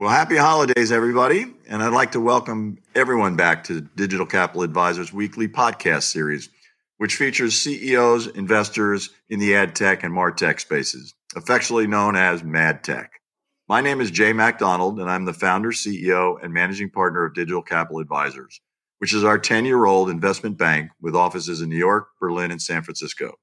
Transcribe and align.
Well, 0.00 0.08
happy 0.08 0.38
holidays, 0.38 0.92
everybody. 0.92 1.44
And 1.68 1.82
I'd 1.82 1.92
like 1.92 2.12
to 2.12 2.20
welcome 2.20 2.78
everyone 2.94 3.36
back 3.36 3.64
to 3.64 3.82
Digital 3.82 4.24
Capital 4.24 4.62
Advisors 4.62 5.12
weekly 5.12 5.46
podcast 5.46 6.04
series, 6.04 6.48
which 6.96 7.16
features 7.16 7.60
CEOs, 7.60 8.28
investors 8.28 9.10
in 9.28 9.40
the 9.40 9.54
ad 9.54 9.74
tech 9.74 10.02
and 10.02 10.14
martech 10.14 10.58
spaces, 10.58 11.12
affectionately 11.36 11.86
known 11.86 12.16
as 12.16 12.42
Mad 12.42 12.82
Tech. 12.82 13.20
My 13.68 13.82
name 13.82 14.00
is 14.00 14.10
Jay 14.10 14.32
MacDonald, 14.32 14.98
and 14.98 15.10
I'm 15.10 15.26
the 15.26 15.34
founder, 15.34 15.70
CEO, 15.70 16.42
and 16.42 16.54
managing 16.54 16.88
partner 16.88 17.26
of 17.26 17.34
Digital 17.34 17.60
Capital 17.60 18.00
Advisors, 18.00 18.58
which 19.00 19.12
is 19.12 19.22
our 19.22 19.38
10 19.38 19.66
year 19.66 19.84
old 19.84 20.08
investment 20.08 20.56
bank 20.56 20.92
with 21.02 21.14
offices 21.14 21.60
in 21.60 21.68
New 21.68 21.76
York, 21.76 22.08
Berlin, 22.18 22.50
and 22.50 22.62
San 22.62 22.80
Francisco. 22.80 23.34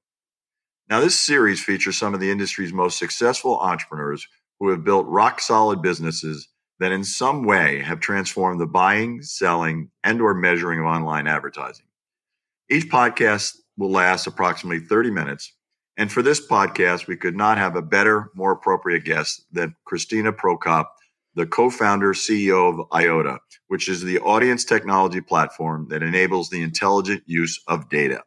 Now, 0.90 0.98
this 0.98 1.20
series 1.20 1.62
features 1.62 1.96
some 1.96 2.14
of 2.14 2.20
the 2.20 2.32
industry's 2.32 2.72
most 2.72 2.98
successful 2.98 3.60
entrepreneurs 3.60 4.26
who 4.60 4.70
have 4.70 4.84
built 4.84 5.06
rock 5.06 5.40
solid 5.40 5.82
businesses 5.82 6.48
that 6.80 6.92
in 6.92 7.04
some 7.04 7.44
way 7.44 7.82
have 7.82 8.00
transformed 8.00 8.60
the 8.60 8.66
buying, 8.66 9.22
selling, 9.22 9.90
and 10.04 10.20
or 10.20 10.34
measuring 10.34 10.80
of 10.80 10.86
online 10.86 11.26
advertising. 11.26 11.86
Each 12.70 12.88
podcast 12.88 13.56
will 13.76 13.90
last 13.90 14.26
approximately 14.26 14.80
30 14.80 15.10
minutes. 15.10 15.52
And 15.96 16.12
for 16.12 16.22
this 16.22 16.46
podcast, 16.46 17.06
we 17.06 17.16
could 17.16 17.34
not 17.34 17.58
have 17.58 17.74
a 17.74 17.82
better, 17.82 18.30
more 18.34 18.52
appropriate 18.52 19.04
guest 19.04 19.44
than 19.50 19.74
Christina 19.84 20.32
Prokop, 20.32 20.86
the 21.34 21.46
co-founder 21.46 22.12
CEO 22.12 22.68
of 22.68 22.88
Eyeota, 22.90 23.38
which 23.66 23.88
is 23.88 24.02
the 24.02 24.20
audience 24.20 24.64
technology 24.64 25.20
platform 25.20 25.88
that 25.90 26.02
enables 26.02 26.50
the 26.50 26.62
intelligent 26.62 27.22
use 27.26 27.60
of 27.66 27.88
data. 27.88 28.22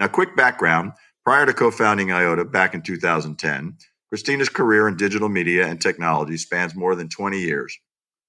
Now, 0.00 0.08
quick 0.08 0.36
background. 0.36 0.92
Prior 1.24 1.46
to 1.46 1.52
co-founding 1.52 2.08
Eyeota 2.08 2.50
back 2.50 2.74
in 2.74 2.82
2010, 2.82 3.76
Christina's 4.12 4.50
career 4.50 4.88
in 4.88 4.98
digital 4.98 5.30
media 5.30 5.66
and 5.66 5.80
technology 5.80 6.36
spans 6.36 6.74
more 6.74 6.94
than 6.94 7.08
20 7.08 7.38
years. 7.38 7.78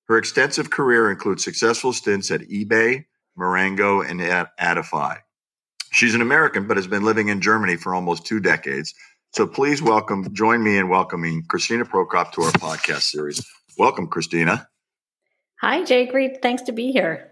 Her 0.07 0.17
extensive 0.17 0.69
career 0.69 1.11
includes 1.11 1.43
successful 1.43 1.91
stints 1.91 2.31
at 2.31 2.39
eBay, 2.39 3.03
Marengo, 3.35 3.99
and 3.99 4.21
at 4.21 4.57
Adify. 4.57 5.17
She's 5.91 6.15
an 6.15 6.21
American, 6.21 6.69
but 6.69 6.77
has 6.77 6.87
been 6.87 7.03
living 7.03 7.27
in 7.27 7.41
Germany 7.41 7.75
for 7.75 7.93
almost 7.93 8.25
two 8.25 8.39
decades. 8.39 8.93
So 9.33 9.45
please 9.45 9.81
welcome, 9.81 10.33
join 10.33 10.63
me 10.63 10.77
in 10.77 10.87
welcoming 10.87 11.43
Christina 11.49 11.83
Prokop 11.83 12.31
to 12.31 12.43
our 12.43 12.51
podcast 12.53 13.01
series. 13.01 13.45
Welcome, 13.77 14.07
Christina. 14.07 14.69
Hi, 15.59 15.83
Jay. 15.83 16.05
Great. 16.05 16.41
Thanks 16.41 16.61
to 16.61 16.71
be 16.71 16.93
here. 16.93 17.29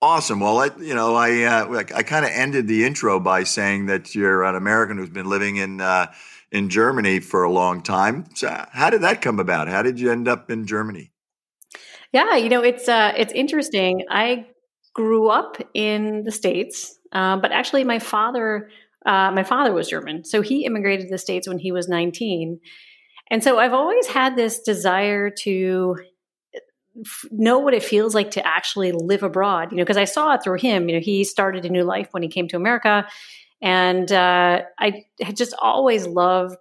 Awesome. 0.00 0.40
Well, 0.40 0.56
I, 0.56 0.70
you 0.78 0.94
know, 0.94 1.14
I 1.14 1.42
uh, 1.42 1.84
I 1.94 2.02
kind 2.02 2.24
of 2.24 2.30
ended 2.30 2.66
the 2.66 2.86
intro 2.86 3.20
by 3.20 3.44
saying 3.44 3.86
that 3.86 4.14
you're 4.14 4.42
an 4.44 4.54
American 4.54 4.96
who's 4.96 5.10
been 5.10 5.28
living 5.28 5.56
in 5.56 5.82
uh, 5.82 6.06
in 6.52 6.68
Germany 6.68 7.20
for 7.20 7.42
a 7.42 7.50
long 7.50 7.82
time. 7.82 8.26
So 8.34 8.64
how 8.72 8.90
did 8.90 9.02
that 9.02 9.22
come 9.22 9.38
about? 9.38 9.68
How 9.68 9.82
did 9.82 10.00
you 10.00 10.10
end 10.10 10.28
up 10.28 10.50
in 10.50 10.66
Germany? 10.66 11.12
Yeah, 12.12 12.36
you 12.36 12.48
know, 12.48 12.62
it's 12.62 12.88
uh, 12.88 13.12
it's 13.16 13.32
interesting. 13.32 14.04
I 14.10 14.46
grew 14.94 15.28
up 15.28 15.58
in 15.74 16.24
the 16.24 16.32
states, 16.32 16.98
uh, 17.12 17.36
but 17.36 17.52
actually, 17.52 17.84
my 17.84 18.00
father 18.00 18.68
uh, 19.06 19.30
my 19.30 19.44
father 19.44 19.72
was 19.72 19.88
German, 19.88 20.24
so 20.24 20.42
he 20.42 20.64
immigrated 20.64 21.06
to 21.06 21.10
the 21.10 21.18
states 21.18 21.46
when 21.46 21.58
he 21.58 21.70
was 21.70 21.88
nineteen, 21.88 22.60
and 23.30 23.44
so 23.44 23.58
I've 23.58 23.72
always 23.72 24.08
had 24.08 24.34
this 24.34 24.60
desire 24.60 25.30
to 25.42 25.96
know 27.30 27.58
what 27.58 27.72
it 27.72 27.84
feels 27.84 28.14
like 28.14 28.32
to 28.32 28.44
actually 28.44 28.90
live 28.92 29.22
abroad 29.22 29.70
you 29.70 29.78
know 29.78 29.84
because 29.84 29.96
i 29.96 30.04
saw 30.04 30.34
it 30.34 30.42
through 30.42 30.58
him 30.58 30.88
you 30.88 30.94
know 30.96 31.00
he 31.00 31.22
started 31.22 31.64
a 31.64 31.68
new 31.68 31.84
life 31.84 32.08
when 32.10 32.22
he 32.22 32.28
came 32.28 32.48
to 32.48 32.56
america 32.56 33.06
and 33.62 34.10
uh, 34.10 34.62
I 34.78 35.04
had 35.20 35.36
just 35.36 35.54
always 35.60 36.06
loved 36.06 36.56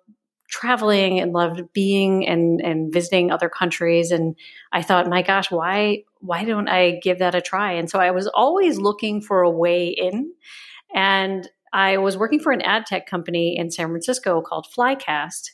traveling 0.49 1.19
and 1.19 1.31
loved 1.31 1.61
being 1.73 2.27
and 2.27 2.59
and 2.61 2.91
visiting 2.91 3.31
other 3.31 3.49
countries. 3.49 4.11
And 4.11 4.35
I 4.71 4.81
thought, 4.81 5.07
my 5.07 5.21
gosh, 5.21 5.51
why 5.51 6.03
why 6.19 6.43
don't 6.43 6.67
I 6.67 6.99
give 7.01 7.19
that 7.19 7.35
a 7.35 7.41
try? 7.41 7.73
And 7.73 7.89
so 7.89 7.99
I 7.99 8.11
was 8.11 8.27
always 8.27 8.77
looking 8.77 9.21
for 9.21 9.41
a 9.41 9.49
way 9.49 9.87
in. 9.87 10.33
And 10.93 11.47
I 11.71 11.97
was 11.97 12.17
working 12.17 12.39
for 12.39 12.51
an 12.51 12.61
ad 12.61 12.87
tech 12.87 13.05
company 13.05 13.55
in 13.57 13.69
San 13.69 13.87
Francisco 13.89 14.41
called 14.41 14.67
Flycast 14.75 15.51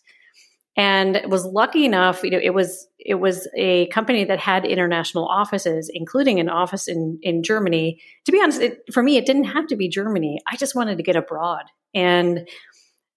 and 0.78 1.22
was 1.28 1.46
lucky 1.46 1.86
enough 1.86 2.24
you 2.24 2.32
know 2.32 2.40
it 2.42 2.54
was 2.54 2.88
it 3.00 3.16
was 3.16 3.48
a 3.56 3.88
company 3.88 4.24
that 4.26 4.40
had 4.40 4.66
international 4.66 5.26
offices 5.26 5.90
including 5.94 6.40
an 6.40 6.50
office 6.50 6.88
in 6.88 7.20
in 7.22 7.44
germany. 7.44 8.02
To 8.26 8.32
be 8.32 8.42
honest 8.42 8.62
it, 8.62 8.82
for 8.94 9.04
me 9.04 9.18
it 9.18 9.26
didn't 9.26 9.46
have 9.46 9.68
to 9.68 9.76
be 9.76 9.88
germany. 9.88 10.40
I 10.52 10.58
just 10.58 10.76
wanted 10.76 10.98
to 10.98 11.04
get 11.04 11.16
abroad. 11.16 11.64
And 11.94 12.48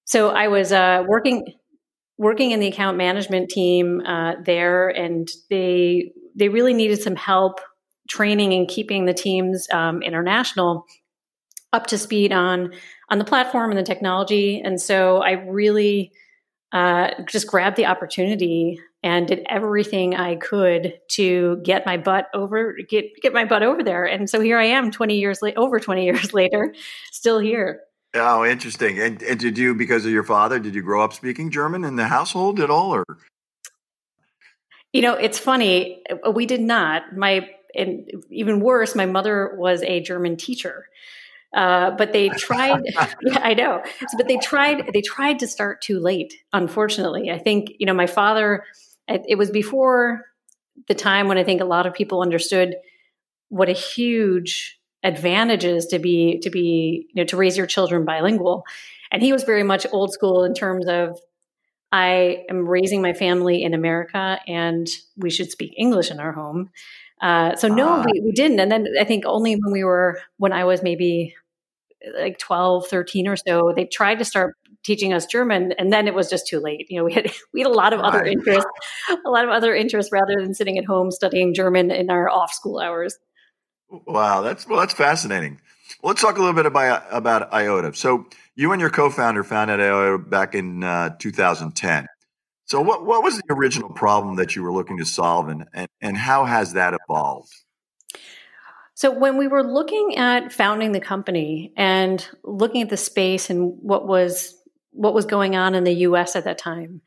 so 0.04 0.30
i 0.30 0.48
was 0.48 0.72
uh, 0.72 1.04
working 1.06 1.54
working 2.16 2.50
in 2.50 2.60
the 2.60 2.66
account 2.66 2.96
management 2.96 3.48
team 3.48 4.02
uh, 4.04 4.34
there 4.44 4.88
and 4.88 5.30
they 5.50 6.12
they 6.34 6.48
really 6.48 6.74
needed 6.74 7.02
some 7.02 7.16
help 7.16 7.60
training 8.08 8.54
and 8.54 8.68
keeping 8.68 9.04
the 9.04 9.14
teams 9.14 9.66
um, 9.72 10.02
international 10.02 10.84
up 11.72 11.86
to 11.86 11.98
speed 11.98 12.32
on 12.32 12.72
on 13.10 13.18
the 13.18 13.24
platform 13.24 13.70
and 13.70 13.78
the 13.78 13.82
technology. 13.82 14.60
And 14.64 14.80
so 14.80 15.18
i 15.18 15.32
really 15.32 16.12
uh, 16.72 17.10
just 17.26 17.46
grabbed 17.46 17.76
the 17.76 17.86
opportunity 17.86 18.80
and 19.02 19.28
did 19.28 19.46
everything 19.48 20.14
I 20.14 20.36
could 20.36 20.98
to 21.12 21.60
get 21.64 21.86
my 21.86 21.96
butt 21.96 22.26
over 22.34 22.74
get 22.88 23.20
get 23.22 23.32
my 23.32 23.44
butt 23.44 23.62
over 23.62 23.82
there. 23.82 24.04
And 24.04 24.28
so 24.28 24.40
here 24.40 24.58
I 24.58 24.64
am, 24.64 24.90
twenty 24.90 25.18
years 25.18 25.40
late, 25.42 25.56
over 25.56 25.80
twenty 25.80 26.04
years 26.06 26.34
later, 26.34 26.74
still 27.10 27.38
here. 27.38 27.80
Oh, 28.14 28.44
interesting. 28.44 28.98
And, 28.98 29.22
and 29.22 29.38
did 29.38 29.58
you, 29.58 29.74
because 29.74 30.06
of 30.06 30.10
your 30.10 30.22
father, 30.22 30.58
did 30.58 30.74
you 30.74 30.82
grow 30.82 31.02
up 31.02 31.12
speaking 31.12 31.50
German 31.50 31.84
in 31.84 31.96
the 31.96 32.06
household 32.06 32.58
at 32.58 32.70
all, 32.70 32.94
or? 32.94 33.04
You 34.94 35.02
know, 35.02 35.12
it's 35.12 35.38
funny. 35.38 36.02
We 36.32 36.46
did 36.46 36.62
not. 36.62 37.14
My 37.14 37.50
and 37.74 38.10
even 38.30 38.60
worse, 38.60 38.94
my 38.94 39.06
mother 39.06 39.54
was 39.56 39.82
a 39.82 40.00
German 40.00 40.36
teacher. 40.36 40.86
Uh, 41.54 41.90
but 41.92 42.12
they 42.12 42.28
tried. 42.38 42.82
yeah, 43.22 43.40
I 43.42 43.54
know. 43.54 43.82
So, 43.84 44.16
but 44.16 44.28
they 44.28 44.36
tried. 44.38 44.90
They 44.92 45.00
tried 45.00 45.38
to 45.40 45.46
start 45.46 45.80
too 45.80 45.98
late. 45.98 46.34
Unfortunately, 46.52 47.30
I 47.30 47.38
think 47.38 47.72
you 47.78 47.86
know 47.86 47.94
my 47.94 48.06
father. 48.06 48.64
It, 49.06 49.22
it 49.26 49.34
was 49.36 49.50
before 49.50 50.26
the 50.86 50.94
time 50.94 51.28
when 51.28 51.38
I 51.38 51.44
think 51.44 51.60
a 51.60 51.64
lot 51.66 51.86
of 51.86 51.94
people 51.94 52.22
understood 52.22 52.76
what 53.48 53.68
a 53.68 53.72
huge 53.72 54.78
advantage 55.02 55.64
is 55.64 55.86
to 55.86 55.98
be 55.98 56.38
to 56.40 56.50
be 56.50 57.06
you 57.12 57.22
know 57.22 57.24
to 57.24 57.36
raise 57.36 57.56
your 57.56 57.66
children 57.66 58.04
bilingual, 58.04 58.64
and 59.10 59.22
he 59.22 59.32
was 59.32 59.44
very 59.44 59.62
much 59.62 59.86
old 59.92 60.12
school 60.12 60.44
in 60.44 60.54
terms 60.54 60.86
of 60.86 61.18
I 61.90 62.44
am 62.50 62.68
raising 62.68 63.00
my 63.00 63.14
family 63.14 63.62
in 63.62 63.72
America, 63.72 64.38
and 64.46 64.86
we 65.16 65.30
should 65.30 65.50
speak 65.50 65.72
English 65.76 66.10
in 66.10 66.20
our 66.20 66.32
home. 66.32 66.70
Uh, 67.20 67.56
so 67.56 67.68
no, 67.68 67.88
uh, 67.88 68.04
we, 68.04 68.20
we 68.20 68.32
didn't. 68.32 68.60
And 68.60 68.70
then 68.70 68.86
I 69.00 69.04
think 69.04 69.24
only 69.26 69.54
when 69.54 69.72
we 69.72 69.84
were, 69.84 70.20
when 70.36 70.52
I 70.52 70.64
was 70.64 70.82
maybe 70.82 71.34
like 72.16 72.38
12, 72.38 72.86
13 72.86 73.28
or 73.28 73.36
so, 73.36 73.72
they 73.74 73.84
tried 73.84 74.18
to 74.20 74.24
start 74.24 74.54
teaching 74.84 75.12
us 75.12 75.26
German 75.26 75.72
and 75.72 75.92
then 75.92 76.06
it 76.06 76.14
was 76.14 76.30
just 76.30 76.46
too 76.46 76.60
late. 76.60 76.86
You 76.88 76.98
know, 76.98 77.04
we 77.04 77.12
had, 77.12 77.30
we 77.52 77.60
had 77.60 77.66
a 77.66 77.72
lot 77.72 77.92
of 77.92 78.00
right. 78.00 78.08
other 78.08 78.24
interests, 78.24 78.70
a 79.10 79.30
lot 79.30 79.44
of 79.44 79.50
other 79.50 79.74
interests 79.74 80.12
rather 80.12 80.34
than 80.36 80.54
sitting 80.54 80.78
at 80.78 80.84
home 80.84 81.10
studying 81.10 81.54
German 81.54 81.90
in 81.90 82.10
our 82.10 82.28
off 82.28 82.52
school 82.52 82.78
hours. 82.78 83.18
Wow. 83.90 84.42
That's, 84.42 84.66
well, 84.66 84.80
that's 84.80 84.94
fascinating. 84.94 85.60
Well, 86.02 86.10
let's 86.10 86.20
talk 86.20 86.36
a 86.36 86.40
little 86.40 86.54
bit 86.54 86.66
about, 86.66 87.04
about 87.10 87.50
Eyeota. 87.50 87.96
So 87.96 88.26
you 88.54 88.72
and 88.72 88.80
your 88.80 88.90
co-founder 88.90 89.42
founded 89.42 89.80
Eyeota 89.80 90.28
back 90.28 90.54
in 90.54 90.84
uh, 90.84 91.16
2010. 91.18 92.06
So, 92.68 92.82
what, 92.82 93.06
what 93.06 93.22
was 93.22 93.38
the 93.38 93.54
original 93.54 93.88
problem 93.88 94.36
that 94.36 94.54
you 94.54 94.62
were 94.62 94.72
looking 94.72 94.98
to 94.98 95.06
solve, 95.06 95.48
and, 95.48 95.64
and, 95.72 95.88
and 96.02 96.16
how 96.18 96.44
has 96.44 96.74
that 96.74 96.94
evolved? 97.08 97.50
So, 98.94 99.10
when 99.10 99.38
we 99.38 99.48
were 99.48 99.64
looking 99.64 100.16
at 100.18 100.52
founding 100.52 100.92
the 100.92 101.00
company 101.00 101.72
and 101.78 102.26
looking 102.44 102.82
at 102.82 102.90
the 102.90 102.98
space 102.98 103.48
and 103.48 103.72
what 103.80 104.06
was 104.06 104.54
what 104.90 105.14
was 105.14 105.24
going 105.24 105.56
on 105.56 105.74
in 105.74 105.84
the 105.84 105.94
U.S. 105.94 106.36
at 106.36 106.44
that 106.44 106.58
time, 106.58 107.00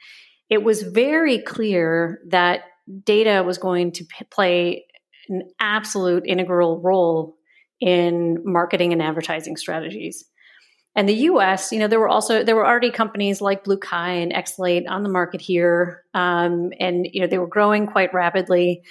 it 0.50 0.63
was 0.63 0.81
very 0.81 1.38
clear 1.38 2.21
that 2.30 2.62
data 3.03 3.44
was 3.45 3.59
going 3.59 3.91
to 3.91 4.03
p- 4.03 4.25
play 4.31 4.86
an 5.30 5.44
absolute 5.59 6.24
integral 6.25 6.81
role 6.81 7.38
in 7.80 8.39
marketing 8.44 8.94
and 8.94 9.01
advertising 9.01 9.57
strategies. 9.57 10.25
And 10.95 11.07
the 11.07 11.13
U.S., 11.13 11.71
you 11.71 11.79
know, 11.79 11.88
there 11.88 11.99
were 11.99 12.09
also 12.09 12.43
there 12.43 12.55
were 12.55 12.67
already 12.67 12.91
companies 12.91 13.39
like 13.39 13.63
BlueKai 13.63 14.23
and 14.23 14.33
eXelate 14.33 14.89
on 14.89 15.03
the 15.03 15.09
market 15.09 15.39
here, 15.39 16.03
um, 16.13 16.71
and 16.79 17.07
you 17.11 17.21
know 17.21 17.27
they 17.27 17.38
were 17.38 17.47
growing 17.47 17.88
quite 17.88 18.13
rapidly. 18.13 18.83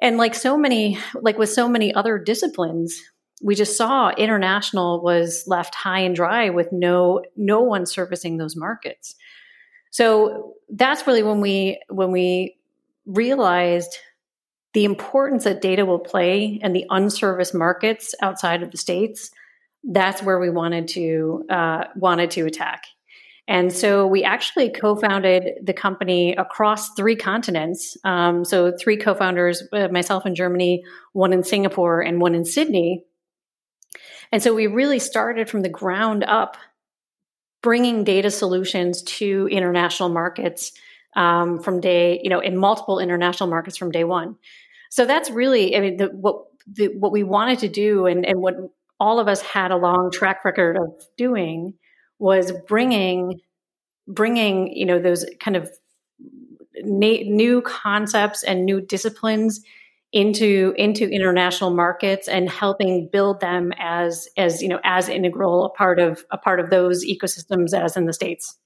And 0.00 0.16
like 0.16 0.34
so 0.34 0.56
many, 0.56 0.98
like 1.14 1.36
with 1.36 1.50
so 1.50 1.68
many 1.68 1.92
other 1.92 2.18
disciplines, 2.18 2.98
we 3.42 3.54
just 3.54 3.76
saw 3.76 4.10
international 4.10 5.02
was 5.02 5.44
left 5.46 5.74
high 5.74 6.00
and 6.00 6.16
dry 6.16 6.48
with 6.48 6.72
no 6.72 7.22
no 7.36 7.60
one 7.60 7.84
servicing 7.84 8.38
those 8.38 8.56
markets. 8.56 9.14
So 9.90 10.54
that's 10.70 11.06
really 11.06 11.22
when 11.22 11.42
we 11.42 11.82
when 11.88 12.12
we 12.12 12.56
realized 13.04 13.94
the 14.72 14.84
importance 14.84 15.44
that 15.44 15.60
data 15.60 15.84
will 15.84 15.98
play 15.98 16.60
and 16.62 16.74
the 16.74 16.86
unserviced 16.90 17.54
markets 17.54 18.14
outside 18.22 18.62
of 18.62 18.70
the 18.70 18.78
states 18.78 19.30
that's 19.84 20.22
where 20.22 20.38
we 20.38 20.50
wanted 20.50 20.88
to 20.88 21.44
uh, 21.50 21.84
wanted 21.96 22.30
to 22.32 22.46
attack. 22.46 22.84
And 23.48 23.72
so 23.72 24.06
we 24.06 24.22
actually 24.22 24.70
co 24.70 24.94
founded 24.94 25.54
the 25.62 25.72
company 25.72 26.34
across 26.36 26.94
three 26.94 27.16
continents. 27.16 27.96
Um, 28.04 28.44
so, 28.44 28.70
three 28.70 28.96
co 28.96 29.14
founders, 29.14 29.64
uh, 29.72 29.88
myself 29.88 30.24
in 30.24 30.36
Germany, 30.36 30.84
one 31.12 31.32
in 31.32 31.42
Singapore, 31.42 32.00
and 32.00 32.20
one 32.20 32.34
in 32.36 32.44
Sydney. 32.44 33.04
And 34.32 34.42
so 34.42 34.54
we 34.54 34.68
really 34.68 35.00
started 35.00 35.50
from 35.50 35.62
the 35.62 35.68
ground 35.68 36.22
up, 36.22 36.56
bringing 37.62 38.04
data 38.04 38.30
solutions 38.30 39.02
to 39.02 39.48
international 39.50 40.08
markets 40.08 40.72
um, 41.16 41.58
from 41.58 41.80
day, 41.80 42.20
you 42.22 42.30
know, 42.30 42.38
in 42.38 42.56
multiple 42.56 43.00
international 43.00 43.48
markets 43.48 43.76
from 43.76 43.90
day 43.90 44.04
one. 44.04 44.36
So 44.90 45.06
that's 45.06 45.30
really, 45.30 45.76
I 45.76 45.80
mean, 45.80 45.96
the, 45.96 46.06
what 46.06 46.44
the, 46.72 46.88
what 46.88 47.10
we 47.10 47.24
wanted 47.24 47.58
to 47.60 47.68
do, 47.68 48.06
and, 48.06 48.24
and 48.24 48.40
what 48.40 48.54
all 49.00 49.18
of 49.18 49.26
us 49.26 49.40
had 49.40 49.70
a 49.70 49.76
long 49.76 50.10
track 50.12 50.44
record 50.44 50.76
of 50.76 50.92
doing, 51.16 51.74
was 52.18 52.52
bringing 52.68 53.40
bringing 54.06 54.72
you 54.76 54.84
know 54.84 55.00
those 55.00 55.24
kind 55.40 55.56
of 55.56 55.70
na- 56.82 57.24
new 57.24 57.62
concepts 57.62 58.42
and 58.42 58.64
new 58.64 58.80
disciplines 58.80 59.60
into 60.12 60.74
into 60.76 61.08
international 61.08 61.70
markets 61.70 62.26
and 62.28 62.50
helping 62.50 63.08
build 63.12 63.40
them 63.40 63.72
as 63.78 64.28
as 64.36 64.60
you 64.60 64.68
know 64.68 64.80
as 64.84 65.08
integral 65.08 65.64
a 65.64 65.70
part 65.70 65.98
of 65.98 66.24
a 66.30 66.38
part 66.38 66.60
of 66.60 66.70
those 66.70 67.04
ecosystems 67.04 67.72
as 67.72 67.96
in 67.96 68.06
the 68.06 68.12
states. 68.12 68.56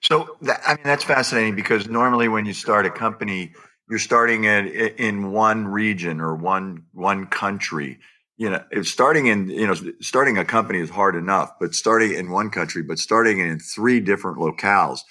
So 0.00 0.36
that, 0.42 0.60
i 0.66 0.74
mean 0.74 0.84
that's 0.84 1.04
fascinating 1.04 1.54
because 1.54 1.88
normally 1.88 2.28
when 2.28 2.44
you 2.44 2.52
start 2.52 2.84
a 2.84 2.90
company 2.90 3.52
you're 3.88 4.00
starting 4.00 4.44
in 4.44 4.66
in 4.66 5.30
one 5.30 5.68
region 5.68 6.20
or 6.20 6.34
one 6.34 6.84
one 6.92 7.26
country 7.26 7.98
you 8.42 8.50
know, 8.50 8.60
starting 8.82 9.26
in, 9.26 9.48
you 9.48 9.68
know, 9.68 9.74
starting 10.00 10.36
a 10.36 10.44
company 10.44 10.80
is 10.80 10.90
hard 10.90 11.14
enough, 11.14 11.52
but 11.60 11.76
starting 11.76 12.12
in 12.12 12.28
one 12.28 12.50
country, 12.50 12.82
but 12.82 12.98
starting 12.98 13.38
in 13.38 13.60
three 13.60 14.00
different 14.00 14.38
locales, 14.38 15.02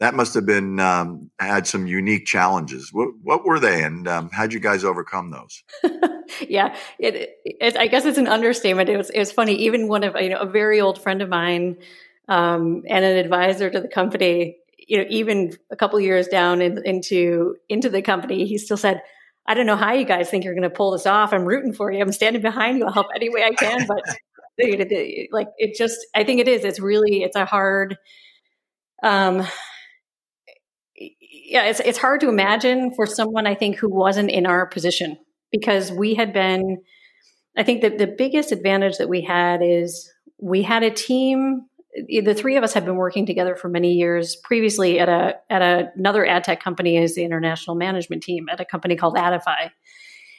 that 0.00 0.14
must 0.14 0.32
have 0.32 0.46
been 0.46 0.80
um, 0.80 1.30
had 1.38 1.66
some 1.66 1.86
unique 1.86 2.24
challenges. 2.24 2.90
What 2.90 3.08
what 3.22 3.44
were 3.44 3.60
they, 3.60 3.82
and 3.84 4.08
um, 4.08 4.30
how'd 4.32 4.54
you 4.54 4.60
guys 4.60 4.84
overcome 4.84 5.30
those? 5.30 5.62
yeah, 6.48 6.74
it, 6.98 7.36
it, 7.44 7.76
I 7.76 7.88
guess 7.88 8.06
it's 8.06 8.16
an 8.16 8.26
understatement. 8.26 8.88
It 8.88 8.96
was 8.96 9.10
it 9.10 9.18
was 9.18 9.32
funny. 9.32 9.52
Even 9.56 9.88
one 9.88 10.02
of 10.02 10.16
you 10.18 10.30
know 10.30 10.38
a 10.38 10.46
very 10.46 10.80
old 10.80 10.98
friend 10.98 11.20
of 11.20 11.28
mine 11.28 11.76
um, 12.26 12.84
and 12.88 13.04
an 13.04 13.18
advisor 13.18 13.68
to 13.68 13.80
the 13.82 13.88
company. 13.88 14.56
You 14.78 14.98
know, 14.98 15.04
even 15.10 15.52
a 15.70 15.76
couple 15.76 16.00
years 16.00 16.26
down 16.26 16.62
in, 16.62 16.80
into 16.86 17.56
into 17.68 17.90
the 17.90 18.00
company, 18.00 18.46
he 18.46 18.56
still 18.56 18.78
said, 18.78 19.02
I 19.48 19.54
don't 19.54 19.66
know 19.66 19.76
how 19.76 19.94
you 19.94 20.04
guys 20.04 20.28
think 20.28 20.44
you're 20.44 20.54
going 20.54 20.62
to 20.62 20.70
pull 20.70 20.92
this 20.92 21.06
off. 21.06 21.32
I'm 21.32 21.46
rooting 21.46 21.72
for 21.72 21.90
you. 21.90 22.02
I'm 22.02 22.12
standing 22.12 22.42
behind 22.42 22.78
you. 22.78 22.84
I'll 22.84 22.92
help 22.92 23.06
any 23.16 23.30
way 23.30 23.42
I 23.42 23.54
can. 23.54 23.86
But 23.86 24.02
like 25.32 25.48
it 25.56 25.74
just, 25.76 25.98
I 26.14 26.22
think 26.22 26.40
it 26.40 26.48
is. 26.48 26.64
It's 26.64 26.78
really, 26.78 27.22
it's 27.22 27.34
a 27.34 27.46
hard, 27.46 27.96
um, 29.02 29.46
yeah, 31.48 31.64
it's 31.64 31.80
it's 31.80 31.98
hard 31.98 32.20
to 32.20 32.28
imagine 32.28 32.92
for 32.94 33.06
someone 33.06 33.46
I 33.46 33.54
think 33.54 33.76
who 33.76 33.88
wasn't 33.88 34.30
in 34.30 34.44
our 34.44 34.66
position 34.66 35.16
because 35.50 35.90
we 35.90 36.14
had 36.14 36.32
been. 36.32 36.78
I 37.56 37.62
think 37.62 37.80
that 37.80 37.98
the 37.98 38.06
biggest 38.06 38.52
advantage 38.52 38.98
that 38.98 39.08
we 39.08 39.22
had 39.22 39.60
is 39.62 40.12
we 40.40 40.62
had 40.62 40.82
a 40.82 40.90
team 40.90 41.62
the 41.94 42.34
three 42.34 42.56
of 42.56 42.64
us 42.64 42.74
have 42.74 42.84
been 42.84 42.96
working 42.96 43.26
together 43.26 43.56
for 43.56 43.68
many 43.68 43.94
years 43.94 44.36
previously 44.36 45.00
at 45.00 45.08
a 45.08 45.36
at 45.50 45.62
a, 45.62 45.90
another 45.96 46.26
ad 46.26 46.44
tech 46.44 46.62
company 46.62 46.98
as 46.98 47.14
the 47.14 47.24
international 47.24 47.76
management 47.76 48.22
team 48.22 48.48
at 48.50 48.60
a 48.60 48.64
company 48.64 48.96
called 48.96 49.16
Adify. 49.16 49.70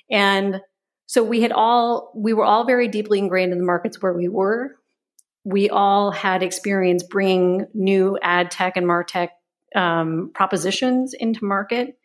And 0.10 0.62
so 1.06 1.24
we 1.24 1.42
had 1.42 1.52
all 1.52 2.12
we 2.16 2.34
were 2.34 2.46
all 2.46 2.66
very 2.66 2.88
deeply 2.88 3.20
ingrained 3.20 3.52
in 3.52 3.58
the 3.58 3.66
markets 3.66 4.02
where 4.02 4.14
we 4.14 4.28
were. 4.28 4.76
We 5.44 5.70
all 5.70 6.12
had 6.12 6.44
experience 6.44 7.04
bringing 7.04 7.66
new 7.74 8.18
ad 8.22 8.52
tech 8.52 8.78
and 8.78 8.86
martech 8.86 9.30
um, 9.76 10.32
propositions 10.34 11.14
into 11.14 11.46
market, 11.46 11.98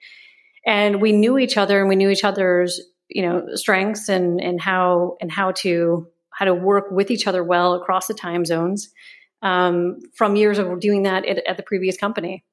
and 0.67 1.03
we 1.03 1.13
knew 1.13 1.39
each 1.39 1.57
other 1.57 1.81
and 1.81 1.89
we 1.89 1.97
knew 1.97 2.09
each 2.09 2.25
other's 2.25 2.81
you 3.09 3.23
know 3.23 3.47
strengths 3.55 4.09
and 4.09 4.41
and 4.41 4.61
how 4.61 5.17
and 5.21 5.31
how 5.31 5.53
to 5.53 6.09
how 6.31 6.47
to 6.47 6.55
work 6.55 6.91
with 6.91 7.11
each 7.11 7.27
other 7.27 7.45
well 7.45 7.75
across 7.75 8.07
the 8.07 8.15
time 8.15 8.45
zones 8.45 8.91
um, 9.45 9.99
from 10.17 10.35
years 10.35 10.59
of 10.59 10.81
doing 10.81 11.05
that 11.05 11.25
at, 11.27 11.47
at 11.47 11.57
the 11.57 11.63
previous 11.63 11.97
company. 11.97 12.45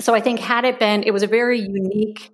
So 0.00 0.14
I 0.14 0.20
think 0.20 0.40
had 0.40 0.64
it 0.64 0.78
been, 0.78 1.04
it 1.04 1.12
was 1.12 1.22
a 1.22 1.26
very 1.26 1.60
unique 1.60 2.30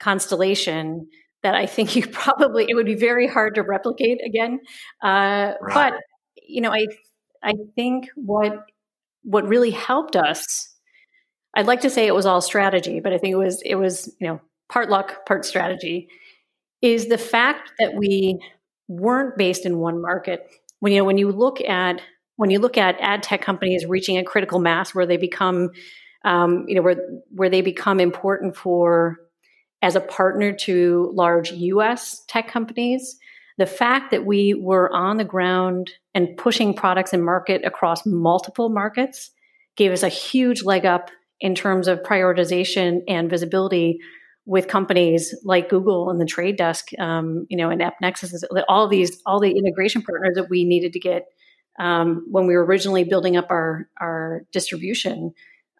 constellation 0.00 1.08
that 1.42 1.54
I 1.54 1.66
think 1.66 1.94
you 1.96 2.06
probably 2.06 2.66
it 2.68 2.74
would 2.74 2.86
be 2.86 2.94
very 2.96 3.28
hard 3.28 3.54
to 3.54 3.62
replicate 3.62 4.18
again. 4.24 4.60
Uh, 5.02 5.54
right. 5.60 5.74
But 5.74 5.94
you 6.48 6.60
know, 6.60 6.72
I 6.72 6.86
I 7.42 7.52
think 7.76 8.08
what 8.16 8.66
what 9.22 9.46
really 9.46 9.70
helped 9.70 10.16
us. 10.16 10.68
I'd 11.54 11.66
like 11.66 11.82
to 11.82 11.90
say 11.90 12.06
it 12.06 12.14
was 12.14 12.24
all 12.24 12.40
strategy, 12.40 13.00
but 13.00 13.12
I 13.12 13.18
think 13.18 13.32
it 13.32 13.38
was 13.38 13.62
it 13.62 13.74
was 13.74 14.12
you 14.20 14.26
know 14.26 14.40
part 14.68 14.88
luck, 14.88 15.26
part 15.26 15.44
strategy. 15.44 16.08
Is 16.80 17.06
the 17.06 17.18
fact 17.18 17.72
that 17.78 17.94
we 17.94 18.40
weren't 18.88 19.36
based 19.36 19.66
in 19.66 19.78
one 19.78 20.00
market. 20.00 20.48
When 20.80 20.92
you 20.92 20.98
know 20.98 21.04
when 21.04 21.18
you 21.18 21.30
look 21.30 21.60
at 21.60 22.00
when 22.36 22.50
you 22.50 22.58
look 22.58 22.78
at 22.78 23.00
ad 23.00 23.22
tech 23.22 23.42
companies 23.42 23.86
reaching 23.86 24.18
a 24.18 24.24
critical 24.24 24.58
mass 24.58 24.94
where 24.94 25.06
they 25.06 25.16
become, 25.16 25.70
um, 26.24 26.64
you 26.68 26.74
know, 26.74 26.82
where 26.82 26.96
where 27.30 27.50
they 27.50 27.60
become 27.60 28.00
important 28.00 28.56
for 28.56 29.18
as 29.82 29.96
a 29.96 30.00
partner 30.00 30.52
to 30.52 31.10
large 31.14 31.50
U.S. 31.50 32.22
tech 32.28 32.48
companies, 32.48 33.18
the 33.58 33.66
fact 33.66 34.12
that 34.12 34.24
we 34.24 34.54
were 34.54 34.92
on 34.92 35.16
the 35.16 35.24
ground 35.24 35.90
and 36.14 36.36
pushing 36.36 36.72
products 36.72 37.12
and 37.12 37.24
market 37.24 37.64
across 37.64 38.06
multiple 38.06 38.68
markets 38.68 39.30
gave 39.76 39.92
us 39.92 40.02
a 40.02 40.08
huge 40.08 40.62
leg 40.62 40.86
up 40.86 41.10
in 41.40 41.54
terms 41.54 41.88
of 41.88 42.02
prioritization 42.02 43.00
and 43.08 43.28
visibility 43.28 43.98
with 44.44 44.68
companies 44.68 45.34
like 45.44 45.68
Google 45.68 46.10
and 46.10 46.20
the 46.20 46.24
Trade 46.24 46.56
Desk, 46.56 46.88
um, 46.98 47.46
you 47.48 47.56
know, 47.56 47.70
and 47.70 47.80
AppNexus, 47.80 48.42
all 48.68 48.88
these, 48.88 49.20
all 49.26 49.40
the 49.40 49.56
integration 49.56 50.02
partners 50.02 50.34
that 50.34 50.50
we 50.50 50.64
needed 50.64 50.92
to 50.92 51.00
get 51.00 51.26
um, 51.78 52.26
when 52.30 52.46
we 52.46 52.54
were 52.54 52.64
originally 52.64 53.04
building 53.04 53.36
up 53.36 53.46
our 53.50 53.88
our 54.00 54.44
distribution 54.52 55.32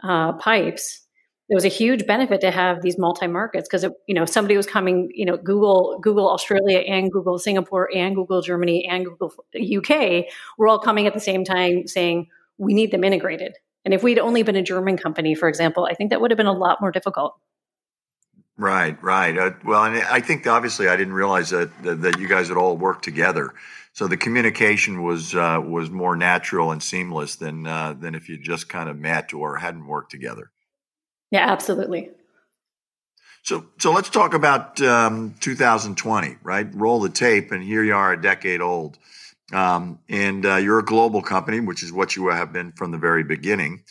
uh, 0.03 0.33
pipes, 0.33 1.03
it 1.49 1.55
was 1.55 1.65
a 1.65 1.69
huge 1.69 2.07
benefit 2.07 2.41
to 2.41 2.51
have 2.51 2.83
these 2.83 2.99
multi 2.99 3.27
markets 3.27 3.69
because 3.69 3.85
you 4.07 4.15
know 4.15 4.25
somebody 4.25 4.57
was 4.57 4.67
coming, 4.67 5.11
you 5.15 5.25
know, 5.25 5.37
Google 5.37 5.99
Google 6.01 6.31
Australia 6.31 6.79
and 6.79 7.11
Google 7.13 7.39
Singapore 7.39 7.91
and 7.95 8.15
Google 8.15 8.41
Germany 8.43 8.87
and 8.89 9.05
Google 9.05 9.35
UK 9.55 10.25
were 10.59 10.69
all 10.69 10.79
coming 10.79 11.07
at 11.07 11.15
the 11.15 11.21
same 11.21 11.45
time 11.45 11.87
saying 11.87 12.29
we 12.59 12.75
need 12.75 12.91
them 12.91 13.05
integrated. 13.05 13.59
And 13.85 13.93
if 13.93 14.03
we'd 14.03 14.19
only 14.19 14.43
been 14.43 14.57
a 14.57 14.63
German 14.63 14.97
company, 14.97 15.35
for 15.35 15.49
example, 15.49 15.85
I 15.85 15.95
think 15.95 16.11
that 16.11 16.21
would 16.21 16.31
have 16.31 16.39
been 16.39 16.47
a 16.47 16.53
lot 16.53 16.81
more 16.81 16.93
difficult. 16.93 17.35
Right, 18.57 19.03
right. 19.03 19.37
Uh, 19.37 19.51
well, 19.65 19.85
and 19.85 19.97
I 20.05 20.21
think 20.21 20.47
obviously 20.47 20.87
I 20.87 20.97
didn't 20.97 21.15
realize 21.15 21.51
that, 21.51 21.71
that, 21.83 22.19
you 22.21 22.29
guys 22.29 22.49
would 22.49 22.59
all 22.59 22.77
work 22.77 23.03
together. 23.03 23.55
So 23.95 24.09
the 24.09 24.17
communication 24.17 25.03
was 25.03 25.35
uh, 25.35 25.61
was 25.63 25.91
more 25.91 26.17
natural 26.17 26.73
and 26.73 26.83
seamless 26.83 27.37
than 27.37 27.67
uh, 27.67 27.93
than 27.93 28.15
if 28.15 28.29
you 28.29 28.39
just 28.39 28.69
kind 28.69 28.89
of 28.89 28.99
met 28.99 29.35
or 29.35 29.57
hadn't 29.57 29.87
worked 29.87 30.11
together. 30.11 30.51
Yeah, 31.31 31.51
absolutely. 31.51 32.11
So 33.43 33.67
so 33.79 33.93
let's 33.93 34.09
talk 34.09 34.33
about 34.35 34.81
um, 34.81 35.35
2020, 35.41 36.37
right? 36.43 36.69
Roll 36.73 37.01
the 37.01 37.11
tape, 37.11 37.53
and 37.53 37.63
here 37.63 37.85
you 37.85 37.95
are, 37.95 38.13
a 38.13 38.21
decade 38.21 38.63
old, 38.63 38.99
um, 39.53 39.99
and 40.09 40.47
uh, 40.47 40.57
you're 40.57 40.79
a 40.79 40.85
global 40.85 41.21
company, 41.21 41.61
which 41.61 41.83
is 41.83 41.93
what 41.93 42.17
you 42.17 42.29
have 42.29 42.53
been 42.53 42.73
from 42.73 42.93
the 42.93 42.99
very 42.99 43.25
beginning. 43.25 43.83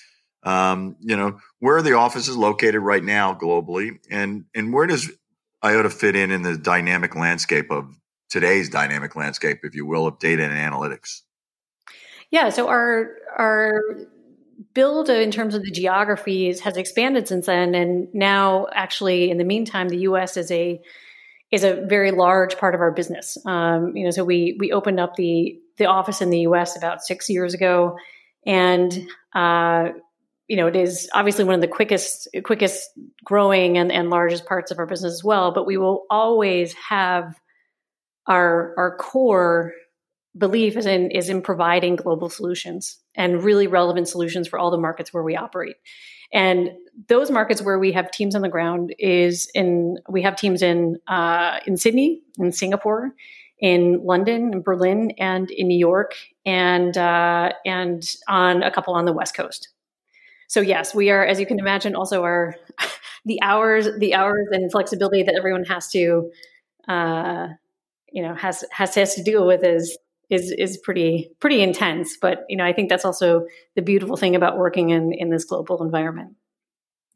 Um, 0.43 0.95
you 0.99 1.15
know, 1.15 1.39
where 1.59 1.77
are 1.77 1.81
the 1.83 1.93
offices 1.93 2.35
located 2.35 2.81
right 2.81 3.03
now 3.03 3.35
globally, 3.35 3.99
and 4.09 4.45
and 4.55 4.73
where 4.73 4.87
does 4.87 5.11
Eyeota 5.63 5.93
fit 5.93 6.15
in 6.15 6.31
in 6.31 6.41
the 6.41 6.57
dynamic 6.57 7.15
landscape 7.15 7.69
of 7.69 7.95
today's 8.31 8.69
dynamic 8.69 9.15
landscape, 9.15 9.59
if 9.63 9.75
you 9.75 9.85
will, 9.85 10.07
of 10.07 10.17
data 10.17 10.43
and 10.43 10.53
analytics? 10.53 11.21
Yeah, 12.31 12.49
so 12.49 12.67
our 12.67 13.11
our 13.37 13.81
build 14.73 15.09
in 15.09 15.31
terms 15.31 15.53
of 15.53 15.63
the 15.63 15.71
geographies 15.71 16.61
has 16.61 16.77
expanded 16.77 17.27
since 17.27 17.45
then, 17.45 17.75
and 17.75 18.07
now 18.13 18.67
actually 18.73 19.29
in 19.29 19.37
the 19.37 19.43
meantime, 19.43 19.89
the 19.89 19.99
U.S. 19.99 20.37
is 20.37 20.49
a 20.49 20.81
is 21.51 21.65
a 21.65 21.85
very 21.85 22.11
large 22.11 22.57
part 22.57 22.73
of 22.73 22.79
our 22.79 22.91
business. 22.91 23.37
Um, 23.45 23.95
you 23.95 24.05
know, 24.05 24.11
so 24.11 24.23
we 24.23 24.55
we 24.59 24.71
opened 24.71 24.99
up 24.99 25.15
the 25.15 25.59
the 25.77 25.85
office 25.85 26.21
in 26.21 26.29
the 26.29 26.41
U.S. 26.41 26.77
about 26.77 27.01
six 27.01 27.29
years 27.29 27.53
ago, 27.53 27.97
and 28.45 29.07
uh, 29.35 29.89
you 30.47 30.55
know, 30.55 30.67
it 30.67 30.75
is 30.75 31.09
obviously 31.13 31.43
one 31.43 31.55
of 31.55 31.61
the 31.61 31.67
quickest 31.67 32.29
quickest 32.43 32.89
growing 33.25 33.77
and, 33.77 33.91
and 33.91 34.09
largest 34.09 34.45
parts 34.45 34.71
of 34.71 34.79
our 34.79 34.85
business 34.85 35.13
as 35.13 35.23
well. 35.23 35.51
But 35.51 35.65
we 35.65 35.77
will 35.77 36.05
always 36.09 36.73
have 36.73 37.35
our 38.27 38.73
our 38.77 38.95
core 38.97 39.73
belief 40.37 40.77
is 40.77 40.85
in 40.85 41.11
is 41.11 41.29
in 41.29 41.41
providing 41.41 41.95
global 41.95 42.29
solutions 42.29 42.97
and 43.15 43.43
really 43.43 43.67
relevant 43.67 44.07
solutions 44.07 44.47
for 44.47 44.57
all 44.57 44.71
the 44.71 44.77
markets 44.77 45.13
where 45.13 45.23
we 45.23 45.35
operate. 45.35 45.75
And 46.33 46.71
those 47.07 47.29
markets 47.29 47.61
where 47.61 47.77
we 47.77 47.91
have 47.91 48.09
teams 48.11 48.35
on 48.35 48.41
the 48.41 48.49
ground 48.49 48.95
is 48.97 49.49
in 49.53 49.97
we 50.09 50.21
have 50.21 50.35
teams 50.35 50.61
in 50.61 50.97
uh, 51.07 51.59
in 51.65 51.77
Sydney, 51.77 52.21
in 52.37 52.51
Singapore, 52.51 53.13
in 53.59 54.03
London, 54.03 54.53
in 54.53 54.61
Berlin, 54.61 55.11
and 55.17 55.51
in 55.51 55.67
New 55.67 55.77
York, 55.77 56.15
and 56.45 56.97
uh, 56.97 57.51
and 57.65 58.03
on 58.27 58.63
a 58.63 58.71
couple 58.71 58.93
on 58.93 59.05
the 59.05 59.13
West 59.13 59.35
Coast. 59.35 59.69
So 60.47 60.59
yes, 60.59 60.93
we 60.93 61.09
are, 61.09 61.25
as 61.25 61.39
you 61.39 61.45
can 61.45 61.59
imagine, 61.59 61.95
also 61.95 62.23
our 62.23 62.55
the 63.25 63.41
hours, 63.41 63.87
the 63.99 64.13
hours 64.13 64.47
and 64.51 64.69
flexibility 64.71 65.23
that 65.23 65.35
everyone 65.35 65.63
has 65.65 65.87
to, 65.91 66.29
uh, 66.89 67.47
you 68.11 68.21
know, 68.21 68.35
has 68.35 68.63
has 68.71 68.95
has 68.95 69.15
to 69.15 69.23
deal 69.23 69.45
with 69.45 69.63
is 69.63 69.97
is 70.29 70.51
is 70.57 70.77
pretty 70.77 71.31
pretty 71.39 71.61
intense. 71.61 72.17
But 72.21 72.45
you 72.49 72.57
know, 72.57 72.65
I 72.65 72.73
think 72.73 72.89
that's 72.89 73.05
also 73.05 73.45
the 73.75 73.81
beautiful 73.81 74.17
thing 74.17 74.35
about 74.35 74.57
working 74.57 74.89
in 74.89 75.13
in 75.13 75.29
this 75.29 75.45
global 75.45 75.83
environment. 75.83 76.35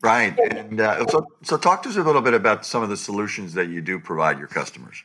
Right, 0.04 0.38
and 0.38 0.80
uh, 0.80 1.06
so 1.08 1.26
so 1.44 1.58
talk 1.58 1.84
to 1.84 1.90
us 1.90 1.96
a 1.96 2.04
little 2.04 2.22
bit 2.22 2.34
about 2.34 2.66
some 2.66 2.84
of 2.84 2.90
the 2.90 2.98
solutions 2.98 3.54
that 3.54 3.70
you 3.70 3.82
do 3.82 4.00
provide 4.00 4.38
your 4.38 4.48
customers. 4.48 5.04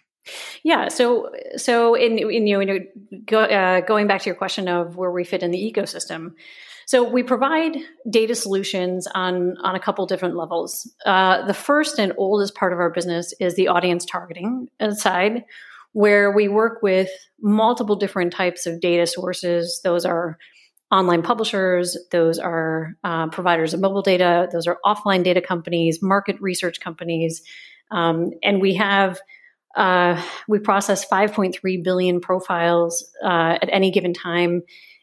Yeah, 0.63 0.89
so 0.89 1.31
so 1.57 1.95
in, 1.95 2.19
in 2.19 2.47
you 2.47 2.65
know 2.65 2.79
go, 3.25 3.41
uh, 3.41 3.81
going 3.81 4.07
back 4.07 4.21
to 4.23 4.27
your 4.27 4.35
question 4.35 4.69
of 4.69 4.97
where 4.97 5.11
we 5.11 5.25
fit 5.25 5.43
in 5.43 5.51
the 5.51 5.73
ecosystem. 5.73 6.33
So 6.87 7.09
we 7.09 7.23
provide 7.23 7.77
data 8.11 8.35
solutions 8.35 9.07
on 9.15 9.57
on 9.59 9.77
a 9.77 9.81
couple 9.81 10.05
different 10.07 10.37
levels. 10.37 10.93
Uh, 11.07 11.47
the 11.47 11.55
first 11.55 11.99
and 11.99 12.13
oldest 12.19 12.55
part 12.57 12.73
of 12.73 12.81
our 12.81 12.91
business 12.91 13.33
is 13.39 13.55
the 13.55 13.69
audience 13.69 14.05
targeting 14.05 14.69
side, 14.91 15.45
where 15.93 16.31
we 16.31 16.49
work 16.49 16.83
with 16.83 17.11
multiple 17.41 17.97
different 17.97 18.33
types 18.33 18.67
of 18.67 18.81
data 18.81 19.07
sources. 19.07 19.81
Those 19.83 20.05
are 20.05 20.39
online 20.91 21.23
publishers, 21.23 21.97
those 22.11 22.39
are 22.39 22.97
uh, 23.05 23.29
providers 23.29 23.75
of 23.75 23.81
mobile 23.81 24.03
data, 24.03 24.49
those 24.53 24.67
are 24.67 24.79
offline 24.85 25.23
data 25.23 25.41
companies, 25.41 26.03
market 26.03 26.37
research 26.41 26.81
companies, 26.81 27.43
um, 27.93 28.31
and 28.43 28.61
we 28.61 28.75
have 28.75 29.21
uh, 29.77 30.21
we 30.49 30.59
process 30.59 31.07
5.3 31.07 31.85
billion 31.85 32.21
profiles 32.21 33.09
uh, 33.23 33.57
at 33.63 33.69
any 33.71 33.93
given 33.93 34.13
time, 34.13 34.63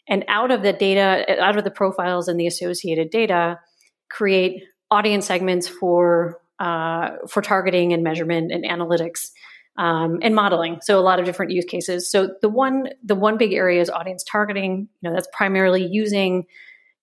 and 0.10 0.25
out 0.27 0.51
of 0.51 0.62
the 0.62 0.74
data, 0.74 1.41
out 1.41 1.58
of 1.58 1.63
the 1.63 1.72
profiles 1.72 2.27
and 2.27 2.38
the 2.38 2.48
associated 2.48 3.10
data, 3.10 3.60
create 4.10 4.63
audience 4.91 5.25
segments 5.25 5.70
for 5.70 6.41
uh, 6.60 7.12
for 7.29 7.41
targeting 7.41 7.94
and 7.94 8.03
measurement 8.03 8.51
and 8.51 8.65
analytics 8.65 9.29
um, 9.77 10.19
and 10.22 10.34
modeling. 10.34 10.79
So 10.81 11.00
a 11.00 11.01
lot 11.01 11.19
of 11.19 11.25
different 11.25 11.51
use 11.51 11.65
cases. 11.65 12.10
So 12.10 12.36
the 12.41 12.50
one 12.50 12.89
the 13.03 13.15
one 13.15 13.38
big 13.38 13.53
area 13.53 13.81
is 13.81 13.89
audience 13.89 14.24
targeting. 14.24 14.89
You 15.01 15.10
know, 15.10 15.15
that's 15.15 15.27
primarily 15.31 15.86
using 15.86 16.46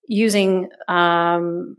using 0.06 0.68
um, 0.88 1.76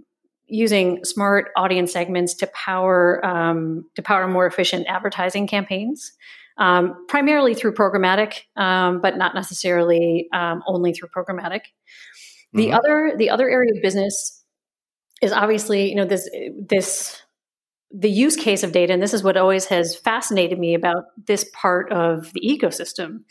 using 0.47 1.03
smart 1.03 1.51
audience 1.57 1.91
segments 1.91 2.35
to 2.35 2.47
power 2.47 3.23
um, 3.25 3.85
to 3.95 4.01
power 4.01 4.27
more 4.27 4.45
efficient 4.45 4.87
advertising 4.87 5.47
campaigns. 5.47 6.13
Um, 6.57 7.05
primarily 7.09 7.53
through 7.53 7.73
programmatic, 7.73 8.43
um, 8.55 9.01
but 9.01 9.17
not 9.17 9.35
necessarily 9.35 10.29
um, 10.31 10.63
only 10.65 10.93
through 10.93 11.09
programmatic. 11.09 11.63
The 12.53 12.67
mm-hmm. 12.67 12.75
other 12.75 13.13
the 13.17 13.29
other 13.29 13.49
area 13.49 13.71
of 13.75 13.81
business 13.81 14.41
is 15.21 15.33
obviously 15.33 15.89
you 15.89 15.95
know 15.95 16.05
this 16.05 16.29
this 16.57 17.21
the 17.91 18.09
use 18.09 18.35
case 18.35 18.63
of 18.63 18.71
data, 18.71 18.93
and 18.93 19.01
this 19.01 19.13
is 19.13 19.23
what 19.23 19.37
always 19.37 19.65
has 19.65 19.95
fascinated 19.95 20.59
me 20.59 20.73
about 20.73 21.05
this 21.27 21.45
part 21.53 21.91
of 21.91 22.31
the 22.33 22.41
ecosystem, 22.41 23.21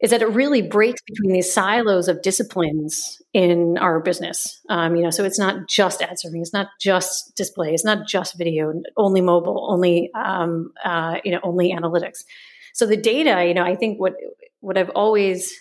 is 0.00 0.10
that 0.10 0.22
it 0.22 0.30
really 0.30 0.62
breaks 0.62 1.00
between 1.02 1.32
these 1.32 1.52
silos 1.52 2.08
of 2.08 2.22
disciplines 2.22 3.20
in 3.34 3.76
our 3.78 4.00
business. 4.00 4.60
Um, 4.70 4.96
you 4.96 5.02
know, 5.02 5.10
so 5.10 5.24
it's 5.24 5.38
not 5.38 5.68
just 5.68 6.00
ad 6.00 6.18
serving, 6.18 6.40
it's 6.40 6.54
not 6.54 6.68
just 6.80 7.34
display, 7.36 7.74
it's 7.74 7.84
not 7.84 8.08
just 8.08 8.38
video, 8.38 8.72
only 8.96 9.20
mobile, 9.20 9.66
only 9.70 10.10
um, 10.14 10.72
uh, 10.84 11.18
you 11.24 11.32
know, 11.32 11.40
only 11.42 11.72
analytics. 11.72 12.24
So 12.72 12.86
the 12.86 12.96
data, 12.96 13.44
you 13.46 13.54
know, 13.54 13.64
I 13.64 13.76
think 13.76 14.00
what 14.00 14.14
what 14.60 14.78
I've 14.78 14.90
always 14.90 15.54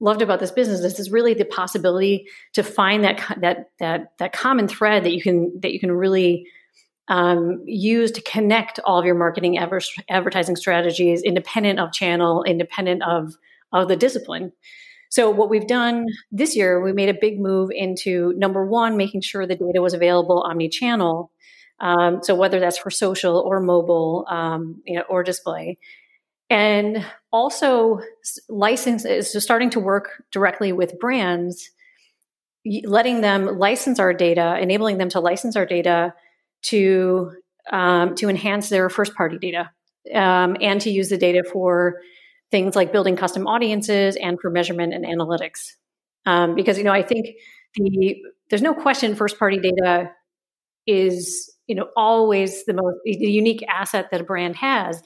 loved 0.00 0.22
about 0.22 0.40
this 0.40 0.50
business 0.50 0.80
is, 0.80 0.98
is 0.98 1.10
really 1.10 1.34
the 1.34 1.44
possibility 1.44 2.26
to 2.54 2.62
find 2.62 3.04
that 3.04 3.22
that 3.40 3.70
that 3.78 4.12
that 4.18 4.32
common 4.32 4.68
thread 4.68 5.04
that 5.04 5.12
you 5.12 5.22
can 5.22 5.52
that 5.60 5.72
you 5.72 5.80
can 5.80 5.92
really 5.92 6.46
um, 7.08 7.62
use 7.66 8.10
to 8.12 8.22
connect 8.22 8.78
all 8.84 8.98
of 8.98 9.04
your 9.04 9.14
marketing 9.14 9.58
adver- 9.58 9.80
advertising 10.08 10.56
strategies, 10.56 11.22
independent 11.22 11.78
of 11.80 11.92
channel, 11.92 12.44
independent 12.44 13.02
of 13.02 13.34
of 13.72 13.88
the 13.88 13.96
discipline. 13.96 14.52
So 15.08 15.30
what 15.30 15.50
we've 15.50 15.66
done 15.66 16.06
this 16.30 16.56
year, 16.56 16.82
we 16.82 16.92
made 16.92 17.08
a 17.08 17.18
big 17.18 17.38
move 17.38 17.70
into 17.70 18.32
number 18.36 18.66
one, 18.66 18.96
making 18.96 19.22
sure 19.22 19.46
the 19.46 19.56
data 19.56 19.82
was 19.82 19.94
available 19.94 20.42
omni-channel. 20.42 21.30
Um, 21.80 22.22
so 22.22 22.34
whether 22.34 22.60
that's 22.60 22.78
for 22.78 22.90
social 22.90 23.36
or 23.38 23.60
mobile, 23.60 24.26
um, 24.30 24.82
you 24.86 24.96
know, 24.96 25.04
or 25.08 25.22
display, 25.22 25.78
and 26.48 27.04
also 27.30 28.00
license 28.48 29.04
is 29.04 29.32
starting 29.42 29.70
to 29.70 29.80
work 29.80 30.22
directly 30.30 30.72
with 30.72 30.98
brands, 30.98 31.70
letting 32.84 33.22
them 33.22 33.58
license 33.58 33.98
our 33.98 34.14
data, 34.14 34.58
enabling 34.60 34.98
them 34.98 35.08
to 35.10 35.20
license 35.20 35.56
our 35.56 35.66
data 35.66 36.14
to 36.62 37.32
um, 37.70 38.14
to 38.16 38.28
enhance 38.28 38.68
their 38.68 38.88
first 38.90 39.14
party 39.14 39.38
data 39.38 39.70
um, 40.14 40.56
and 40.60 40.80
to 40.80 40.90
use 40.90 41.08
the 41.08 41.18
data 41.18 41.44
for 41.50 42.00
things 42.50 42.76
like 42.76 42.92
building 42.92 43.16
custom 43.16 43.46
audiences 43.46 44.16
and 44.16 44.38
for 44.40 44.50
measurement 44.50 44.92
and 44.92 45.04
analytics. 45.04 45.72
Um, 46.26 46.54
because 46.54 46.78
you 46.78 46.84
know, 46.84 46.92
I 46.92 47.02
think 47.02 47.28
the 47.74 48.16
there's 48.50 48.62
no 48.62 48.74
question 48.74 49.14
first 49.14 49.38
party 49.38 49.58
data 49.58 50.10
is 50.86 51.50
you 51.66 51.74
know 51.74 51.88
always 51.96 52.64
the 52.64 52.74
most 52.74 52.96
the 53.04 53.30
unique 53.30 53.64
asset 53.68 54.08
that 54.10 54.20
a 54.20 54.24
brand 54.24 54.56
has. 54.56 55.02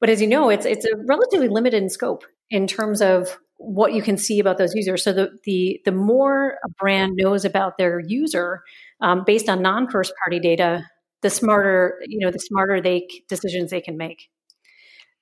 But 0.00 0.10
as 0.10 0.20
you 0.20 0.28
know, 0.28 0.50
it's 0.50 0.66
it's 0.66 0.84
a 0.84 0.96
relatively 1.06 1.48
limited 1.48 1.82
in 1.82 1.88
scope 1.88 2.24
in 2.50 2.66
terms 2.66 3.00
of 3.00 3.38
what 3.56 3.94
you 3.94 4.02
can 4.02 4.18
see 4.18 4.38
about 4.38 4.58
those 4.58 4.74
users. 4.74 5.02
So 5.02 5.12
the 5.12 5.30
the 5.44 5.80
the 5.84 5.92
more 5.92 6.58
a 6.64 6.68
brand 6.68 7.12
knows 7.16 7.44
about 7.44 7.78
their 7.78 8.00
user 8.00 8.62
um, 9.04 9.22
based 9.24 9.48
on 9.48 9.62
non 9.62 9.88
first 9.88 10.12
party 10.24 10.40
data, 10.40 10.88
the 11.22 11.30
smarter 11.30 12.00
you 12.06 12.18
know 12.18 12.30
the 12.30 12.38
smarter 12.38 12.80
they 12.80 13.06
decisions 13.28 13.70
they 13.70 13.80
can 13.80 13.96
make. 13.96 14.28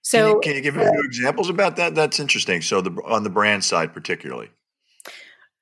So 0.03 0.19
can 0.19 0.29
you, 0.29 0.41
can 0.41 0.55
you 0.55 0.61
give 0.63 0.77
a 0.77 0.91
few 0.91 1.05
examples 1.05 1.49
about 1.49 1.77
that? 1.77 1.95
That's 1.95 2.19
interesting. 2.19 2.63
So 2.63 2.81
the 2.81 2.91
on 3.05 3.25
the 3.25 3.31
brand 3.31 3.65
side, 3.65 3.93
particularly. 3.93 4.51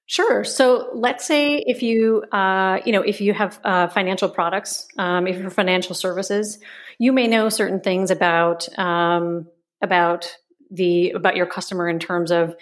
Sure. 0.06 0.42
So 0.42 0.90
let's 0.92 1.24
say 1.24 1.62
if 1.66 1.84
you, 1.84 2.24
uh, 2.32 2.80
you 2.84 2.90
know, 2.92 3.02
if 3.02 3.20
you 3.20 3.32
have 3.32 3.60
uh, 3.62 3.86
financial 3.86 4.28
products, 4.28 4.88
um, 4.98 5.28
if 5.28 5.38
you're 5.38 5.50
financial 5.50 5.94
services, 5.94 6.58
you 6.98 7.12
may 7.12 7.28
know 7.28 7.48
certain 7.48 7.80
things 7.80 8.10
about 8.10 8.68
um, 8.76 9.46
about 9.80 10.36
the 10.70 11.10
about 11.10 11.36
your 11.36 11.46
customer 11.46 11.88
in 11.88 11.98
terms 11.98 12.32
of 12.32 12.56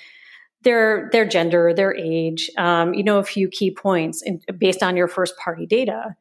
their 0.62 1.08
their 1.12 1.24
gender, 1.24 1.72
their 1.74 1.94
age. 1.94 2.50
Um, 2.56 2.94
you 2.94 3.02
know 3.02 3.18
a 3.18 3.24
few 3.24 3.48
key 3.48 3.70
points 3.70 4.22
in, 4.22 4.40
based 4.58 4.82
on 4.82 4.96
your 4.96 5.08
first 5.08 5.36
party 5.36 5.66
data. 5.66 6.16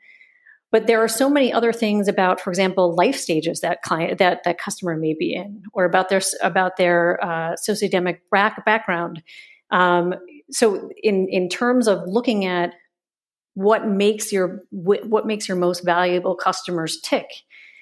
But 0.70 0.86
there 0.86 1.02
are 1.02 1.08
so 1.08 1.30
many 1.30 1.54
other 1.54 1.72
things 1.72 2.10
about, 2.10 2.42
for 2.42 2.50
example, 2.50 2.94
life 2.94 3.16
stages 3.16 3.62
that 3.62 3.82
client 3.84 4.18
that 4.20 4.44
that 4.44 4.58
customer 4.58 4.98
may 4.98 5.16
be 5.18 5.34
in, 5.34 5.64
or 5.74 5.86
about 5.86 6.10
their 6.10 6.22
about 6.42 6.78
their 6.78 7.24
uh, 7.24 7.56
sociodemic 7.56 8.20
back, 8.32 8.66
background. 8.66 9.24
Um, 9.72 10.14
so, 10.52 10.90
in 11.02 11.28
in 11.30 11.48
terms 11.48 11.88
of 11.88 12.02
looking 12.06 12.46
at 12.46 12.74
what 13.54 13.88
makes 13.88 14.32
your 14.32 14.62
what 14.72 15.26
makes 15.26 15.48
your 15.48 15.58
most 15.58 15.86
valuable 15.86 16.36
customers 16.36 17.00
tick, 17.02 17.28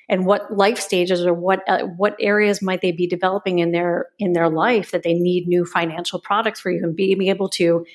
and 0.08 0.26
what 0.26 0.56
life 0.56 0.80
stages 0.80 1.26
or 1.26 1.34
what 1.34 1.62
uh, 1.68 1.84
what 1.84 2.16
areas 2.20 2.62
might 2.62 2.82
they 2.82 2.92
be 2.92 3.08
developing 3.08 3.60
in 3.60 3.72
their 3.72 4.08
in 4.20 4.34
their 4.34 4.50
life 4.50 4.92
that 4.92 5.04
they 5.04 5.14
need 5.14 5.48
new 5.48 5.66
financial 5.66 6.20
products 6.20 6.60
for 6.60 6.72
you, 6.72 6.84
and 6.84 6.96
being 6.96 7.24
able 7.24 7.50
to 7.50 7.86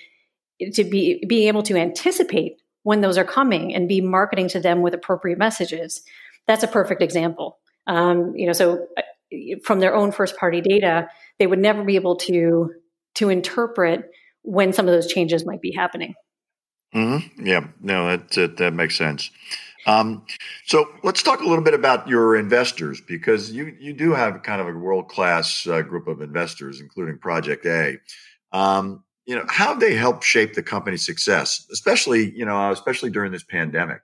to 0.72 0.84
be 0.84 1.24
being 1.26 1.48
able 1.48 1.62
to 1.62 1.76
anticipate 1.76 2.56
when 2.82 3.00
those 3.00 3.18
are 3.18 3.24
coming 3.24 3.74
and 3.74 3.88
be 3.88 4.00
marketing 4.00 4.48
to 4.48 4.60
them 4.60 4.82
with 4.82 4.94
appropriate 4.94 5.38
messages. 5.38 6.02
That's 6.46 6.62
a 6.62 6.68
perfect 6.68 7.02
example. 7.02 7.58
Um, 7.86 8.34
you 8.34 8.46
know, 8.46 8.52
so 8.52 8.86
uh, 8.96 9.02
from 9.62 9.80
their 9.80 9.94
own 9.94 10.12
first 10.12 10.36
party 10.36 10.60
data, 10.60 11.08
they 11.38 11.46
would 11.46 11.58
never 11.58 11.84
be 11.84 11.96
able 11.96 12.16
to 12.16 12.72
to 13.16 13.28
interpret 13.28 14.10
when 14.42 14.72
some 14.72 14.86
of 14.88 14.94
those 14.94 15.12
changes 15.12 15.44
might 15.44 15.60
be 15.60 15.72
happening. 15.72 16.14
Mm-hmm. 16.94 17.46
Yeah, 17.46 17.68
no, 17.80 18.08
that, 18.08 18.30
that, 18.32 18.56
that 18.56 18.72
makes 18.72 18.96
sense. 18.96 19.30
Um, 19.86 20.26
so 20.66 20.86
let's 21.02 21.22
talk 21.22 21.40
a 21.40 21.44
little 21.44 21.64
bit 21.64 21.74
about 21.74 22.06
your 22.06 22.36
investors 22.36 23.00
because 23.00 23.50
you 23.50 23.74
you 23.80 23.92
do 23.92 24.12
have 24.12 24.42
kind 24.42 24.60
of 24.60 24.68
a 24.68 24.72
world 24.72 25.08
class 25.08 25.66
uh, 25.66 25.82
group 25.82 26.06
of 26.06 26.20
investors, 26.20 26.80
including 26.80 27.18
Project 27.18 27.64
A. 27.66 27.98
Um, 28.52 29.04
you 29.30 29.36
know 29.36 29.44
how 29.48 29.74
they 29.74 29.94
help 29.94 30.24
shape 30.24 30.54
the 30.54 30.62
company's 30.62 31.06
success 31.06 31.64
especially 31.70 32.32
you 32.36 32.44
know 32.44 32.72
especially 32.72 33.10
during 33.10 33.30
this 33.30 33.44
pandemic 33.44 34.02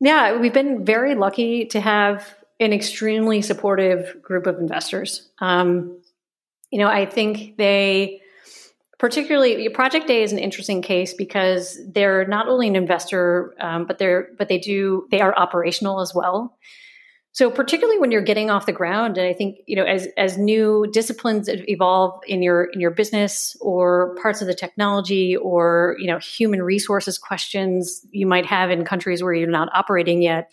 yeah 0.00 0.36
we've 0.36 0.52
been 0.52 0.84
very 0.84 1.14
lucky 1.14 1.64
to 1.66 1.80
have 1.80 2.34
an 2.58 2.72
extremely 2.72 3.40
supportive 3.40 4.20
group 4.20 4.48
of 4.48 4.58
investors 4.58 5.30
um, 5.38 5.96
you 6.70 6.80
know 6.80 6.88
i 6.88 7.06
think 7.06 7.56
they 7.56 8.20
particularly 9.04 9.68
project 9.68 10.08
a 10.08 10.22
is 10.22 10.32
an 10.32 10.38
interesting 10.38 10.80
case 10.80 11.12
because 11.12 11.78
they're 11.92 12.26
not 12.26 12.48
only 12.48 12.66
an 12.66 12.74
investor 12.74 13.54
um, 13.60 13.84
but 13.84 13.98
they're 13.98 14.30
but 14.38 14.48
they 14.48 14.56
do 14.56 15.06
they 15.10 15.20
are 15.20 15.36
operational 15.36 16.00
as 16.00 16.14
well 16.14 16.56
So 17.32 17.50
particularly 17.50 17.98
when 17.98 18.12
you're 18.12 18.22
getting 18.22 18.48
off 18.48 18.64
the 18.64 18.72
ground, 18.72 19.18
and 19.18 19.26
I 19.26 19.34
think 19.34 19.58
you 19.66 19.76
know 19.76 19.84
as 19.84 20.08
as 20.16 20.38
new 20.38 20.86
disciplines 20.90 21.50
evolve 21.76 22.18
in 22.26 22.42
your 22.42 22.64
in 22.72 22.80
your 22.80 22.92
business 22.92 23.56
or 23.60 24.16
parts 24.22 24.40
of 24.40 24.46
the 24.46 24.54
technology 24.54 25.36
or 25.36 25.96
you 25.98 26.06
know 26.06 26.18
human 26.18 26.62
resources 26.62 27.18
questions 27.18 28.06
you 28.10 28.26
might 28.26 28.46
have 28.46 28.70
in 28.70 28.86
countries 28.86 29.22
where 29.22 29.34
you're 29.34 29.50
not 29.60 29.68
operating 29.74 30.22
yet. 30.22 30.50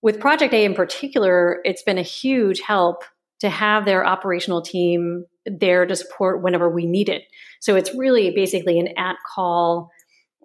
With 0.00 0.20
Project 0.20 0.54
A 0.54 0.64
in 0.64 0.74
particular, 0.74 1.60
it's 1.64 1.82
been 1.82 1.98
a 1.98 2.08
huge 2.20 2.60
help 2.60 3.02
to 3.40 3.48
have 3.50 3.84
their 3.84 4.06
operational 4.06 4.62
team 4.62 5.24
there 5.46 5.86
to 5.86 5.96
support 5.96 6.42
whenever 6.42 6.68
we 6.68 6.86
need 6.86 7.08
it. 7.08 7.22
So 7.60 7.76
it's 7.76 7.94
really 7.94 8.30
basically 8.30 8.78
an 8.78 8.88
at 8.96 9.16
call 9.34 9.90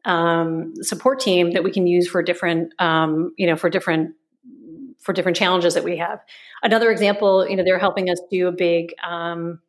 um, 0.06 0.74
support 0.82 1.20
team 1.20 1.52
that 1.52 1.64
we 1.64 1.72
can 1.72 1.86
use 1.88 2.08
for 2.08 2.24
different 2.24 2.74
um, 2.80 3.34
you 3.38 3.48
know 3.48 3.56
for 3.56 3.70
different 3.70 4.16
for 5.00 5.14
different 5.14 5.38
challenges 5.38 5.74
that 5.74 5.84
we 5.84 5.98
have. 5.98 6.20
Another 6.62 6.92
example, 6.92 7.48
you 7.48 7.56
know, 7.56 7.64
they're 7.64 7.80
helping 7.80 8.10
us 8.10 8.20
do 8.30 8.48
a 8.48 8.52
big 8.52 8.94
um, 9.08 9.60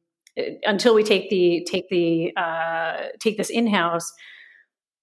until 0.64 0.94
we 0.94 1.02
take 1.02 1.30
the 1.30 1.66
take 1.70 1.88
the 1.88 2.32
uh, 2.36 3.08
take 3.20 3.36
this 3.36 3.50
in 3.50 3.66
house. 3.66 4.12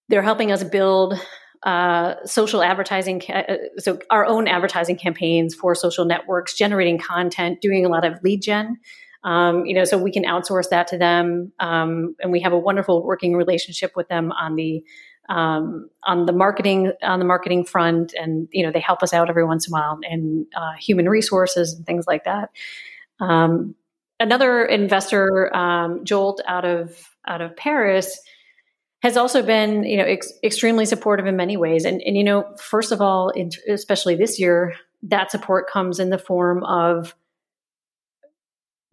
They're 0.10 0.22
helping 0.22 0.52
us 0.52 0.64
build 0.64 1.20
uh, 1.64 2.16
social 2.26 2.62
advertising, 2.62 3.22
uh, 3.30 3.56
so 3.78 4.00
our 4.10 4.26
own 4.26 4.48
advertising 4.48 4.96
campaigns 4.96 5.56
for 5.56 5.76
social 5.76 6.06
networks, 6.06 6.54
generating 6.56 6.98
content, 6.98 7.60
doing 7.62 7.86
a 7.86 7.90
lot 7.90 8.06
of 8.06 8.20
lead 8.24 8.42
gen. 8.42 8.78
Um, 9.24 9.66
you 9.66 9.74
know, 9.74 9.84
so 9.84 9.98
we 9.98 10.12
can 10.12 10.24
outsource 10.24 10.70
that 10.70 10.88
to 10.90 10.98
them, 10.98 11.52
um, 11.60 12.16
and 12.22 12.32
we 12.32 12.40
have 12.42 12.54
a 12.54 12.58
wonderful 12.58 13.04
working 13.04 13.36
relationship 13.36 13.94
with 13.96 14.08
them 14.08 14.32
on 14.32 14.56
the 14.56 14.84
um, 15.30 15.90
on 16.04 16.26
the 16.26 16.32
marketing 16.32 16.94
on 17.02 17.20
the 17.20 17.26
marketing 17.26 17.66
front, 17.66 18.14
and 18.14 18.48
you 18.52 18.64
know 18.66 18.72
they 18.72 18.80
help 18.80 19.04
us 19.04 19.14
out 19.14 19.30
every 19.30 19.46
once 19.46 19.68
in 19.68 19.74
a 19.74 19.76
while, 19.76 20.00
and 20.10 20.46
uh, 20.56 20.74
human 20.80 21.10
resources 21.10 21.74
and 21.74 21.86
things 21.86 22.06
like 22.08 22.24
that. 22.24 22.52
Um, 23.20 23.76
another 24.20 24.64
investor, 24.64 25.54
um, 25.56 26.04
Jolt 26.06 26.42
out 26.48 26.66
of 26.66 27.10
out 27.28 27.42
of 27.42 27.56
Paris, 27.58 28.20
has 29.02 29.18
also 29.18 29.42
been 29.42 29.84
you 29.84 29.98
know 29.98 30.06
ex- 30.06 30.34
extremely 30.44 30.86
supportive 30.86 31.26
in 31.26 31.36
many 31.36 31.58
ways, 31.58 31.86
and 31.86 32.02
and 32.02 32.16
you 32.16 32.24
know 32.24 32.46
first 32.58 32.92
of 32.92 33.02
all, 33.02 33.30
in, 33.30 33.52
especially 33.68 34.16
this 34.16 34.40
year, 34.40 34.76
that 35.04 35.32
support 35.32 35.70
comes 35.70 36.00
in 36.00 36.10
the 36.10 36.18
form 36.18 36.64
of 36.64 37.16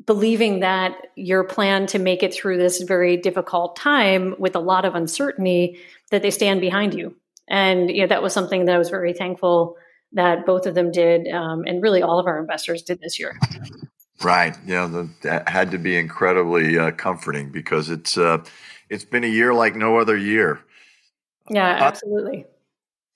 believing 0.04 0.60
that 0.60 0.96
your 1.14 1.44
plan 1.44 1.86
to 1.86 1.98
make 1.98 2.22
it 2.22 2.34
through 2.34 2.58
this 2.58 2.82
very 2.82 3.16
difficult 3.16 3.76
time 3.76 4.34
with 4.38 4.56
a 4.56 4.60
lot 4.60 4.84
of 4.84 4.94
uncertainty 4.94 5.78
that 6.10 6.22
they 6.22 6.30
stand 6.30 6.60
behind 6.60 6.94
you. 6.94 7.14
And 7.48 7.90
you 7.90 8.02
know 8.02 8.06
that 8.08 8.22
was 8.22 8.32
something 8.32 8.64
that 8.64 8.74
i 8.74 8.78
was 8.78 8.88
very 8.88 9.12
thankful 9.12 9.76
that 10.12 10.46
both 10.46 10.66
of 10.66 10.74
them 10.74 10.90
did 10.90 11.28
um, 11.28 11.64
and 11.66 11.82
really 11.82 12.02
all 12.02 12.18
of 12.18 12.26
our 12.26 12.40
investors 12.40 12.82
did 12.82 13.00
this 13.00 13.18
year. 13.18 13.36
Right. 14.22 14.56
Know 14.66 14.88
the, 14.88 15.10
that 15.22 15.48
had 15.48 15.70
to 15.72 15.78
be 15.78 15.96
incredibly 15.96 16.78
uh, 16.78 16.92
comforting 16.92 17.50
because 17.50 17.90
it's 17.90 18.16
uh, 18.16 18.38
it's 18.88 19.04
been 19.04 19.24
a 19.24 19.28
year 19.28 19.52
like 19.52 19.76
no 19.76 19.98
other 19.98 20.16
year. 20.16 20.60
Yeah 21.50 21.76
absolutely 21.80 22.46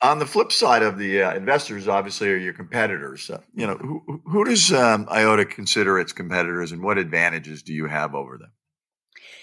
on 0.01 0.19
the 0.19 0.27
flip 0.27 0.53
side 0.53 0.83
of 0.83 0.99
the 0.99 1.23
uh, 1.23 1.35
investors, 1.35 1.89
obviously, 1.89 2.31
are 2.31 2.37
your 2.37 2.53
competitors. 2.53 3.31
Uh, 3.31 3.41
you 3.55 3.67
know, 3.67 3.75
who, 3.75 4.23
who 4.27 4.45
does 4.45 4.73
um, 4.73 5.07
Eyeota 5.07 5.49
consider 5.49 5.99
its 5.99 6.13
competitors, 6.13 6.73
and 6.73 6.83
what 6.83 6.99
advantages 6.99 7.63
do 7.63 7.73
you 7.73 7.87
have 7.87 8.15
over 8.15 8.39
them? 8.39 8.53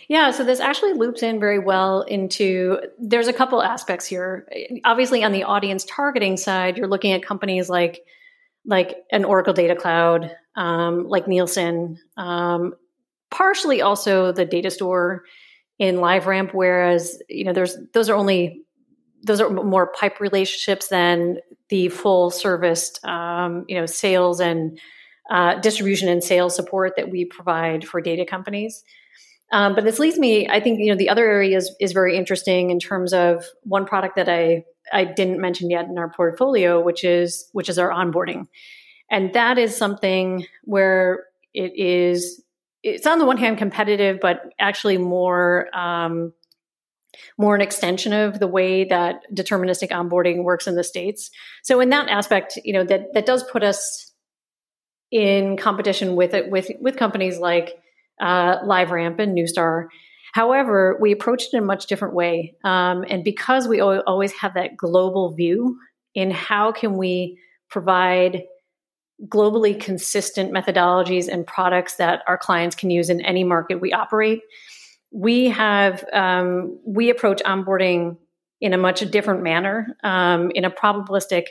Yeah, 0.08 0.32
so 0.32 0.44
this 0.44 0.60
actually 0.60 0.94
loops 0.94 1.24
in 1.24 1.40
very 1.40 1.60
well 1.60 2.02
into 2.02 2.78
there's 3.00 3.28
a 3.28 3.34
couple 3.34 3.62
aspects 3.62 4.06
here. 4.06 4.48
Obviously, 4.84 5.24
on 5.24 5.32
the 5.32 5.44
audience 5.44 5.84
targeting 5.86 6.38
side, 6.38 6.78
you're 6.78 6.88
looking 6.88 7.12
at 7.12 7.24
companies 7.24 7.70
like 7.70 8.02
like 8.66 8.98
an 9.12 9.26
Oracle 9.26 9.54
Data 9.54 9.76
Cloud, 9.76 10.32
um, 10.56 11.08
like 11.08 11.28
Nielsen, 11.28 12.00
um, 12.18 12.74
partially 13.32 13.82
also 13.82 14.32
the 14.32 14.46
data 14.46 14.72
store 14.72 15.24
in 15.80 15.96
LiveRamp. 15.98 16.54
Whereas 16.54 17.22
you 17.28 17.44
know, 17.44 17.54
there's 17.54 17.76
those 17.94 18.10
are 18.10 18.16
only 18.16 18.65
those 19.26 19.42
are 19.42 19.50
more 19.50 19.88
pipe 19.88 20.20
relationships 20.20 20.88
than 20.88 21.38
the 21.70 21.90
full 21.90 22.30
serviced, 22.30 23.04
um, 23.06 23.66
you 23.68 23.76
know, 23.76 23.86
sales 23.86 24.40
and 24.40 24.80
uh, 25.30 25.56
distribution 25.60 26.08
and 26.08 26.24
sales 26.24 26.56
support 26.56 26.94
that 26.96 27.10
we 27.10 27.26
provide 27.26 27.88
for 27.88 28.00
data 28.00 28.26
companies. 28.26 28.84
Um, 29.52 29.76
but 29.76 29.84
this 29.84 30.00
leads 30.00 30.18
me, 30.18 30.48
I 30.48 30.60
think, 30.60 30.80
you 30.80 30.88
know, 30.88 30.98
the 30.98 31.10
other 31.10 31.28
area 31.28 31.58
is, 31.58 31.74
is 31.80 31.92
very 31.92 32.18
interesting 32.18 32.70
in 32.70 32.80
terms 32.80 33.14
of 33.14 33.46
one 33.64 33.86
product 33.86 34.16
that 34.16 34.30
I 34.30 34.64
I 34.94 35.04
didn't 35.04 35.42
mention 35.42 35.72
yet 35.72 35.86
in 35.86 35.98
our 35.98 36.12
portfolio, 36.12 36.80
which 36.80 37.04
is 37.04 37.50
which 37.54 37.70
is 37.70 37.80
our 37.80 37.90
onboarding, 37.90 38.48
and 39.10 39.34
that 39.34 39.58
is 39.58 39.76
something 39.76 40.46
where 40.64 41.24
it 41.56 41.72
is 41.76 42.44
it's 42.84 43.08
on 43.08 43.18
the 43.18 43.26
one 43.26 43.38
hand 43.38 43.58
competitive, 43.58 44.20
but 44.22 44.42
actually 44.60 45.00
more 45.00 45.76
um, 45.76 46.34
more 47.38 47.56
an 47.56 47.62
extension 47.62 48.14
of 48.14 48.40
the 48.40 48.48
way 48.48 48.84
that 48.86 49.22
deterministic 49.34 49.90
onboarding 49.90 50.44
works 50.44 50.68
in 50.68 50.76
the 50.76 50.84
states. 50.84 51.30
So 51.64 51.80
in 51.80 51.90
that 51.90 52.10
aspect, 52.10 52.58
you 52.64 52.74
know, 52.74 52.84
that 52.86 53.14
that 53.14 53.26
does 53.26 53.44
put 53.44 53.64
us 53.64 54.14
in 55.12 55.58
competition 55.58 56.16
with 56.16 56.34
it 56.34 56.50
with 56.50 56.72
with 56.80 56.98
companies 56.98 57.38
like 57.38 57.76
uh, 58.20 58.60
LiveRamp 58.60 59.20
and 59.20 59.38
Neustar. 59.38 59.88
However, 60.34 60.98
we 61.00 61.12
approached 61.12 61.54
it 61.54 61.58
in 61.58 61.64
a 61.64 61.66
much 61.66 61.86
different 61.86 62.14
way, 62.14 62.56
um, 62.64 63.06
and 63.10 63.24
because 63.24 63.68
we 63.68 63.80
always 63.80 64.34
have 64.34 64.54
that 64.56 64.76
global 64.76 65.34
view 65.34 65.78
in 66.14 66.32
how 66.32 66.72
can 66.72 66.98
we 66.98 67.40
provide 67.70 68.44
globally 69.28 69.80
consistent 69.80 70.52
methodologies 70.52 71.30
and 71.30 71.48
products 71.48 71.96
that 71.96 72.22
our 72.28 72.38
clients 72.38 72.76
can 72.76 72.90
use 72.90 73.10
in 73.10 73.22
any 73.22 73.46
market 73.46 73.80
we 73.80 73.94
operate 73.94 74.42
we 75.12 75.50
have 75.50 76.04
um, 76.14 76.80
we 76.86 77.10
approach 77.10 77.42
onboarding 77.44 78.18
in 78.62 78.74
a 78.74 78.78
much 78.78 79.00
different 79.12 79.44
manner 79.44 79.96
um, 80.04 80.52
in 80.56 80.66
a 80.66 80.72
probabilistic 80.72 81.46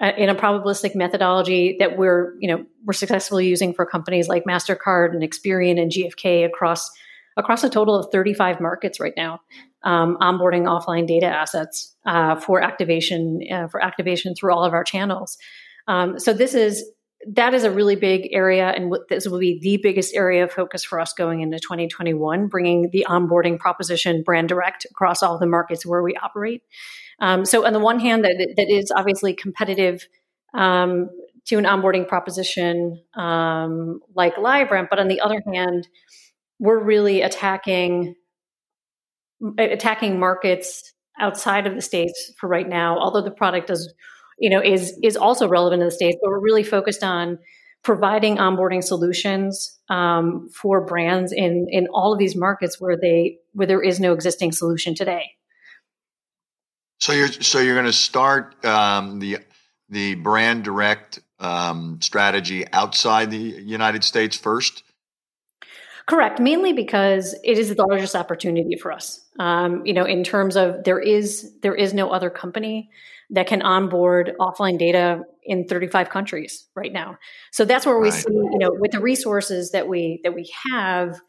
uh, 0.00 0.12
in 0.16 0.28
a 0.28 0.34
probabilistic 0.34 0.94
methodology 0.94 1.76
that 1.78 1.96
we're 1.96 2.34
you 2.40 2.48
know 2.48 2.64
we're 2.84 2.92
successfully 2.92 3.46
using 3.46 3.72
for 3.72 3.84
companies 3.84 4.28
like 4.28 4.44
Mastercard 4.44 5.12
and 5.12 5.22
Experian 5.22 5.80
and 5.80 5.90
GfK 5.90 6.44
across 6.44 6.90
across 7.36 7.62
a 7.62 7.70
total 7.70 7.94
of 7.94 8.10
35 8.10 8.60
markets 8.60 8.98
right 8.98 9.14
now, 9.16 9.40
um, 9.84 10.18
onboarding 10.20 10.64
offline 10.64 11.06
data 11.06 11.26
assets 11.26 11.94
uh, 12.04 12.34
for 12.34 12.60
activation 12.60 13.40
uh, 13.50 13.68
for 13.68 13.82
activation 13.82 14.34
through 14.34 14.52
all 14.52 14.64
of 14.64 14.72
our 14.72 14.84
channels. 14.84 15.38
Um, 15.86 16.18
so 16.18 16.32
this 16.32 16.52
is 16.52 16.84
that 17.26 17.52
is 17.52 17.64
a 17.64 17.70
really 17.70 17.96
big 17.96 18.28
area, 18.32 18.68
and 18.68 18.94
this 19.08 19.26
will 19.26 19.40
be 19.40 19.58
the 19.60 19.78
biggest 19.82 20.14
area 20.14 20.44
of 20.44 20.52
focus 20.52 20.84
for 20.84 21.00
us 21.00 21.12
going 21.12 21.40
into 21.40 21.58
2021, 21.58 22.46
bringing 22.46 22.90
the 22.92 23.06
onboarding 23.08 23.58
proposition 23.58 24.22
brand 24.22 24.48
direct 24.48 24.86
across 24.90 25.22
all 25.22 25.38
the 25.38 25.46
markets 25.46 25.84
where 25.84 26.02
we 26.02 26.14
operate. 26.16 26.62
Um, 27.20 27.44
so, 27.44 27.66
on 27.66 27.72
the 27.72 27.80
one 27.80 27.98
hand, 27.98 28.24
that, 28.24 28.54
that 28.56 28.70
is 28.70 28.92
obviously 28.94 29.34
competitive 29.34 30.06
um, 30.54 31.10
to 31.46 31.56
an 31.56 31.64
onboarding 31.64 32.06
proposition 32.06 33.02
um, 33.14 34.00
like 34.14 34.36
LiveRamp, 34.36 34.88
but 34.88 35.00
on 35.00 35.08
the 35.08 35.20
other 35.20 35.42
hand, 35.52 35.88
we're 36.60 36.82
really 36.82 37.22
attacking 37.22 38.14
attacking 39.58 40.18
markets 40.18 40.92
outside 41.20 41.66
of 41.66 41.74
the 41.74 41.82
states 41.82 42.32
for 42.38 42.48
right 42.48 42.68
now. 42.68 42.98
Although 42.98 43.22
the 43.22 43.30
product 43.30 43.68
does 43.68 43.92
you 44.38 44.50
know, 44.50 44.62
is 44.62 44.98
is 45.02 45.16
also 45.16 45.48
relevant 45.48 45.82
in 45.82 45.88
the 45.88 45.94
states. 45.94 46.16
But 46.20 46.30
we're 46.30 46.40
really 46.40 46.64
focused 46.64 47.02
on 47.02 47.38
providing 47.82 48.36
onboarding 48.36 48.82
solutions 48.82 49.78
um, 49.88 50.48
for 50.50 50.80
brands 50.80 51.32
in 51.32 51.66
in 51.70 51.86
all 51.92 52.12
of 52.12 52.18
these 52.18 52.36
markets 52.36 52.80
where 52.80 52.96
they 52.96 53.38
where 53.52 53.66
there 53.66 53.82
is 53.82 54.00
no 54.00 54.12
existing 54.12 54.52
solution 54.52 54.94
today. 54.94 55.32
So 57.00 57.12
you're 57.12 57.28
so 57.28 57.60
you're 57.60 57.74
going 57.74 57.86
to 57.86 57.92
start 57.92 58.64
um, 58.64 59.20
the 59.20 59.38
the 59.88 60.16
brand 60.16 60.64
direct 60.64 61.20
um, 61.40 61.98
strategy 62.02 62.66
outside 62.72 63.30
the 63.30 63.38
United 63.38 64.04
States 64.04 64.36
first. 64.36 64.82
Correct, 66.06 66.40
mainly 66.40 66.72
because 66.72 67.34
it 67.44 67.58
is 67.58 67.74
the 67.74 67.86
largest 67.86 68.16
opportunity 68.16 68.76
for 68.76 68.90
us. 68.90 69.20
Um, 69.38 69.84
you 69.84 69.92
know, 69.92 70.04
in 70.04 70.24
terms 70.24 70.56
of 70.56 70.84
there 70.84 70.98
is 70.98 71.52
there 71.62 71.74
is 71.74 71.92
no 71.92 72.10
other 72.10 72.30
company 72.30 72.90
that 73.30 73.46
can 73.46 73.62
onboard 73.62 74.32
offline 74.40 74.78
data 74.78 75.20
in 75.44 75.66
35 75.66 76.08
countries 76.10 76.66
right 76.74 76.92
now. 76.92 77.16
So 77.52 77.64
that's 77.64 77.84
where 77.84 77.98
we 77.98 78.10
right. 78.10 78.18
see, 78.18 78.32
you 78.32 78.58
know, 78.58 78.70
with 78.72 78.92
the 78.92 79.00
resources 79.00 79.72
that 79.72 79.88
we 79.88 80.20
that 80.24 80.34
we 80.34 80.50
have, 80.70 81.20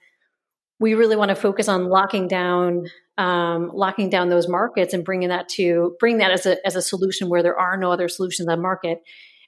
we 0.80 0.94
really 0.94 1.16
want 1.16 1.30
to 1.30 1.36
focus 1.36 1.68
on 1.68 1.90
locking 1.90 2.28
down 2.28 2.86
um, 3.18 3.70
locking 3.74 4.10
down 4.10 4.30
those 4.30 4.48
markets 4.48 4.94
and 4.94 5.04
bringing 5.04 5.28
that 5.28 5.50
to 5.50 5.98
bring 6.00 6.20
that 6.20 6.32
as 6.32 6.46
a 6.46 6.66
as 6.66 6.78
a 6.78 6.82
solution 6.82 7.28
where 7.28 7.44
there 7.44 7.60
are 7.60 7.76
no 7.76 7.92
other 7.92 8.08
solutions 8.08 8.48
on 8.48 8.56
the 8.56 8.62
market, 8.62 9.00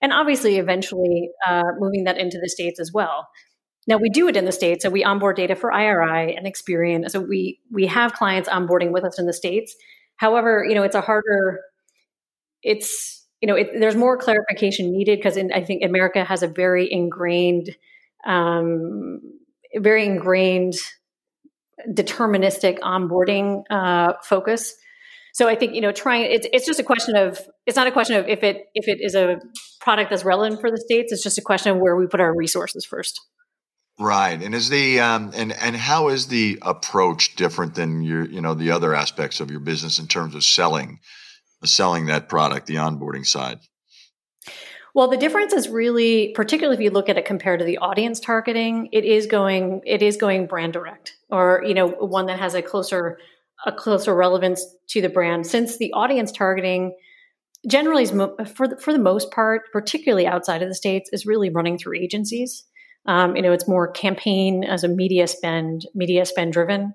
and 0.01 0.11
obviously 0.11 0.57
eventually 0.57 1.29
uh, 1.47 1.63
moving 1.79 2.03
that 2.03 2.17
into 2.17 2.37
the 2.37 2.49
states 2.49 2.79
as 2.81 2.91
well. 2.93 3.29
Now 3.87 3.97
we 3.97 4.09
do 4.09 4.27
it 4.27 4.35
in 4.35 4.43
the 4.43 4.51
states, 4.51 4.83
so 4.83 4.89
we 4.89 5.05
onboard 5.05 5.37
data 5.37 5.55
for 5.55 5.73
IRI 5.73 6.35
and 6.35 6.45
Experian. 6.45 7.09
So 7.09 7.21
we 7.21 7.61
we 7.71 7.87
have 7.87 8.13
clients 8.13 8.49
onboarding 8.49 8.91
with 8.91 9.05
us 9.05 9.17
in 9.17 9.25
the 9.25 9.33
states. 9.33 9.73
However, 10.17 10.65
you 10.67 10.75
know 10.75 10.83
it's 10.83 10.95
a 10.95 11.01
harder 11.01 11.61
it's 12.63 13.21
you 13.41 13.47
know, 13.47 13.55
it, 13.55 13.71
there's 13.79 13.95
more 13.95 14.17
clarification 14.17 14.91
needed 14.91 15.17
because 15.17 15.37
I 15.37 15.63
think 15.63 15.83
America 15.83 16.23
has 16.23 16.43
a 16.43 16.47
very 16.47 16.91
ingrained, 16.91 17.75
um, 18.23 19.19
very 19.75 20.05
ingrained 20.05 20.75
deterministic 21.89 22.79
onboarding 22.79 23.63
uh, 23.71 24.13
focus. 24.23 24.75
So 25.33 25.47
I 25.47 25.55
think 25.55 25.73
you 25.73 25.81
know, 25.81 25.91
trying 25.91 26.29
it's 26.29 26.47
it's 26.53 26.65
just 26.67 26.79
a 26.79 26.83
question 26.83 27.15
of 27.15 27.39
it's 27.65 27.77
not 27.77 27.87
a 27.87 27.91
question 27.91 28.17
of 28.17 28.27
if 28.27 28.43
it 28.43 28.65
if 28.75 28.87
it 28.87 28.99
is 29.01 29.15
a 29.15 29.39
product 29.79 30.11
that's 30.11 30.23
relevant 30.23 30.61
for 30.61 30.69
the 30.69 30.77
states. 30.77 31.11
It's 31.11 31.23
just 31.23 31.37
a 31.37 31.41
question 31.41 31.71
of 31.71 31.77
where 31.79 31.95
we 31.95 32.05
put 32.05 32.19
our 32.19 32.35
resources 32.35 32.85
first. 32.85 33.19
Right, 33.97 34.41
and 34.41 34.53
is 34.53 34.69
the 34.69 34.99
um, 34.99 35.31
and 35.33 35.53
and 35.53 35.75
how 35.75 36.09
is 36.09 36.27
the 36.27 36.59
approach 36.61 37.35
different 37.35 37.75
than 37.75 38.03
your 38.03 38.25
you 38.25 38.41
know 38.41 38.53
the 38.53 38.71
other 38.71 38.93
aspects 38.93 39.39
of 39.39 39.49
your 39.49 39.61
business 39.61 39.99
in 39.99 40.07
terms 40.07 40.35
of 40.35 40.43
selling 40.43 40.99
selling 41.63 42.07
that 42.07 42.29
product, 42.29 42.67
the 42.67 42.75
onboarding 42.75 43.25
side? 43.25 43.59
Well, 44.93 45.07
the 45.07 45.17
difference 45.17 45.53
is 45.53 45.69
really, 45.69 46.33
particularly 46.35 46.75
if 46.75 46.83
you 46.83 46.91
look 46.91 47.07
at 47.07 47.17
it 47.17 47.25
compared 47.25 47.59
to 47.59 47.65
the 47.65 47.77
audience 47.77 48.19
targeting, 48.19 48.89
it 48.91 49.05
is 49.05 49.25
going 49.25 49.81
it 49.85 50.01
is 50.01 50.17
going 50.17 50.47
brand 50.47 50.73
direct, 50.73 51.15
or 51.29 51.63
you 51.65 51.73
know, 51.73 51.87
one 51.87 52.25
that 52.25 52.39
has 52.39 52.55
a 52.55 52.61
closer 52.61 53.17
a 53.65 53.71
closer 53.71 54.13
relevance 54.13 54.65
to 54.89 55.01
the 55.01 55.09
brand. 55.09 55.47
Since 55.47 55.77
the 55.77 55.93
audience 55.93 56.31
targeting 56.31 56.95
generally 57.67 58.03
is 58.03 58.11
mo- 58.11 58.35
for 58.55 58.67
the, 58.67 58.77
for 58.77 58.91
the 58.91 58.99
most 58.99 59.31
part, 59.31 59.71
particularly 59.71 60.27
outside 60.27 60.61
of 60.61 60.67
the 60.67 60.75
states, 60.75 61.09
is 61.13 61.25
really 61.25 61.49
running 61.49 61.77
through 61.77 61.97
agencies. 61.97 62.65
Um, 63.05 63.35
you 63.35 63.41
know, 63.41 63.51
it's 63.51 63.67
more 63.67 63.91
campaign 63.91 64.63
as 64.63 64.83
a 64.83 64.87
media 64.87 65.27
spend, 65.27 65.87
media 65.95 66.25
spend 66.25 66.53
driven. 66.53 66.93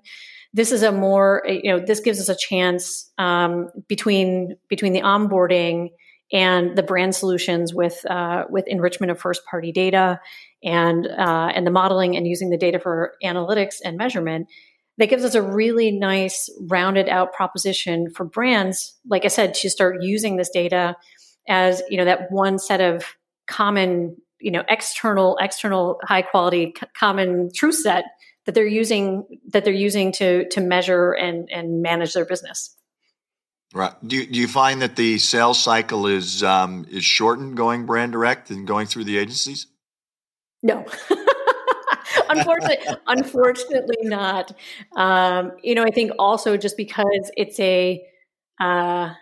This 0.57 0.71
is 0.71 0.81
a 0.81 0.91
more, 0.91 1.43
you 1.47 1.71
know, 1.71 1.79
this 1.79 1.99
gives 1.99 2.19
us 2.19 2.29
a 2.29 2.35
chance 2.35 3.11
um, 3.19 3.69
between 3.87 4.57
between 4.69 4.93
the 4.93 5.01
onboarding 5.01 5.89
and 6.33 6.75
the 6.75 6.81
brand 6.81 7.13
solutions 7.13 7.75
with 7.75 8.03
uh, 8.09 8.45
with 8.49 8.65
enrichment 8.67 9.11
of 9.11 9.19
first 9.19 9.45
party 9.45 9.71
data 9.71 10.19
and 10.63 11.05
uh, 11.05 11.51
and 11.53 11.67
the 11.67 11.71
modeling 11.71 12.17
and 12.17 12.25
using 12.25 12.49
the 12.49 12.57
data 12.57 12.79
for 12.79 13.13
analytics 13.23 13.75
and 13.85 13.97
measurement 13.97 14.47
that 14.97 15.09
gives 15.09 15.23
us 15.23 15.35
a 15.35 15.43
really 15.43 15.91
nice 15.91 16.49
rounded 16.67 17.07
out 17.07 17.33
proposition 17.33 18.09
for 18.09 18.25
brands. 18.25 18.97
Like 19.07 19.25
i 19.25 19.27
said 19.27 19.53
to 19.53 19.69
start 19.69 19.97
using 20.01 20.37
this 20.37 20.49
data 20.49 20.95
as 21.47 21.83
you 21.87 21.97
know 21.97 22.05
that 22.05 22.31
one 22.31 22.57
set 22.57 22.81
of 22.81 23.05
common 23.45 24.17
you 24.39 24.49
know 24.49 24.63
external 24.69 25.37
external 25.39 25.99
high 26.03 26.23
quality 26.23 26.73
c- 26.75 26.87
common 26.97 27.51
truth 27.53 27.75
set 27.75 28.05
that 28.47 28.55
they're 28.55 28.65
using 28.65 29.39
that 29.49 29.63
they're 29.63 29.73
using 29.73 30.11
to 30.13 30.49
to 30.49 30.59
measure 30.59 31.11
and 31.11 31.47
and 31.51 31.83
manage 31.83 32.13
their 32.13 32.25
business 32.25 32.77
Right. 33.73 33.93
Do 34.05 34.15
you, 34.15 34.25
do 34.25 34.39
you 34.39 34.47
find 34.47 34.81
that 34.81 34.95
the 34.95 35.17
sales 35.17 35.61
cycle 35.61 36.07
is 36.07 36.41
um, 36.41 36.85
is 36.89 37.03
shortened 37.03 37.57
going 37.57 37.85
brand 37.85 38.13
direct 38.13 38.47
than 38.47 38.65
going 38.65 38.87
through 38.87 39.03
the 39.03 39.17
agencies? 39.17 39.67
No. 40.63 40.85
unfortunately, 42.29 42.95
unfortunately 43.07 43.97
not. 44.03 44.53
Um, 44.95 45.51
you 45.61 45.75
know, 45.75 45.83
I 45.83 45.91
think 45.91 46.11
also 46.17 46.55
just 46.55 46.77
because 46.77 47.29
it's 47.35 47.59
a, 47.59 48.01
uh, 48.59 49.13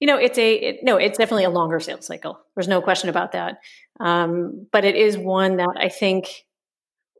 you 0.00 0.06
know, 0.06 0.16
it's 0.16 0.38
a 0.38 0.54
it, 0.54 0.80
no, 0.82 0.96
it's 0.96 1.18
definitely 1.18 1.44
a 1.44 1.50
longer 1.50 1.78
sales 1.78 2.06
cycle. 2.06 2.40
There's 2.56 2.68
no 2.68 2.80
question 2.80 3.10
about 3.10 3.32
that. 3.32 3.58
Um, 4.00 4.66
but 4.72 4.86
it 4.86 4.96
is 4.96 5.18
one 5.18 5.58
that 5.58 5.76
I 5.78 5.90
think 5.90 6.44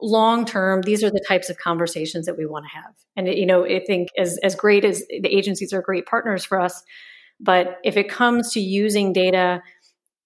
long 0.03 0.45
term, 0.45 0.83
these 0.83 1.03
are 1.03 1.11
the 1.11 1.25
types 1.27 1.49
of 1.49 1.57
conversations 1.59 2.27
that 2.27 2.37
we 2.37 2.47
want 2.47 2.67
to 2.67 2.77
have. 2.77 2.95
And 3.17 3.29
you 3.29 3.47
know, 3.47 3.65
I 3.65 3.83
think 3.85 4.09
as 4.19 4.39
as 4.43 4.55
great 4.55 4.85
as 4.85 5.05
the 5.09 5.29
agencies 5.29 5.73
are 5.73 5.81
great 5.81 6.07
partners 6.07 6.45
for 6.45 6.61
us, 6.61 6.83
but 7.41 7.79
if 7.85 7.97
it 7.97 8.09
comes 8.09 8.53
to 8.53 8.61
using 8.61 9.13
data 9.13 9.63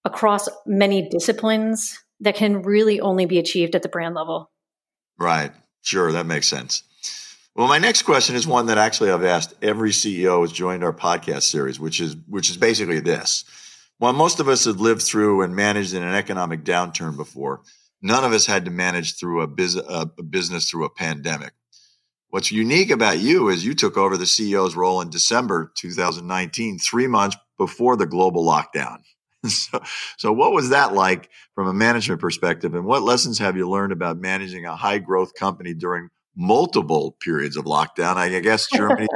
across 0.03 0.49
many 0.65 1.07
disciplines, 1.09 1.99
that 2.21 2.35
can 2.35 2.61
really 2.61 2.99
only 2.99 3.25
be 3.25 3.39
achieved 3.39 3.75
at 3.75 3.83
the 3.83 3.89
brand 3.89 4.15
level. 4.15 4.49
Right. 5.17 5.51
Sure, 5.81 6.11
that 6.11 6.25
makes 6.25 6.47
sense. 6.47 6.83
Well, 7.55 7.67
my 7.67 7.79
next 7.79 8.03
question 8.03 8.35
is 8.35 8.45
one 8.45 8.67
that 8.67 8.77
actually 8.77 9.09
I've 9.09 9.23
asked 9.23 9.55
every 9.63 9.89
CEO 9.89 10.39
who's 10.39 10.51
joined 10.51 10.83
our 10.83 10.93
podcast 10.93 11.43
series, 11.43 11.79
which 11.79 11.99
is 11.99 12.15
which 12.27 12.49
is 12.49 12.57
basically 12.57 12.99
this. 12.99 13.45
While 13.97 14.13
most 14.13 14.39
of 14.39 14.47
us 14.47 14.65
have 14.65 14.79
lived 14.79 15.01
through 15.01 15.41
and 15.41 15.55
managed 15.55 15.95
in 15.95 16.03
an 16.03 16.13
economic 16.13 16.63
downturn 16.63 17.17
before, 17.17 17.61
None 18.01 18.23
of 18.23 18.31
us 18.31 18.45
had 18.45 18.65
to 18.65 18.71
manage 18.71 19.17
through 19.17 19.41
a, 19.41 19.47
biz- 19.47 19.75
a 19.75 20.05
business 20.05 20.69
through 20.69 20.85
a 20.85 20.89
pandemic. 20.89 21.53
What's 22.29 22.51
unique 22.51 22.91
about 22.91 23.19
you 23.19 23.49
is 23.49 23.65
you 23.65 23.73
took 23.73 23.97
over 23.97 24.17
the 24.17 24.25
CEO's 24.25 24.75
role 24.75 25.01
in 25.01 25.09
December 25.09 25.71
2019, 25.75 26.77
three 26.79 27.07
months 27.07 27.37
before 27.57 27.95
the 27.95 28.05
global 28.05 28.45
lockdown. 28.45 28.97
so, 29.47 29.81
so, 30.17 30.33
what 30.33 30.51
was 30.51 30.69
that 30.69 30.93
like 30.93 31.29
from 31.55 31.67
a 31.67 31.73
management 31.73 32.19
perspective? 32.19 32.75
And 32.75 32.85
what 32.85 33.03
lessons 33.03 33.39
have 33.39 33.55
you 33.55 33.69
learned 33.69 33.93
about 33.93 34.17
managing 34.17 34.65
a 34.65 34.75
high 34.75 34.97
growth 34.97 35.35
company 35.35 35.73
during 35.73 36.09
multiple 36.35 37.15
periods 37.21 37.55
of 37.55 37.65
lockdown? 37.65 38.17
I 38.17 38.39
guess 38.39 38.67
Germany, 38.67 39.07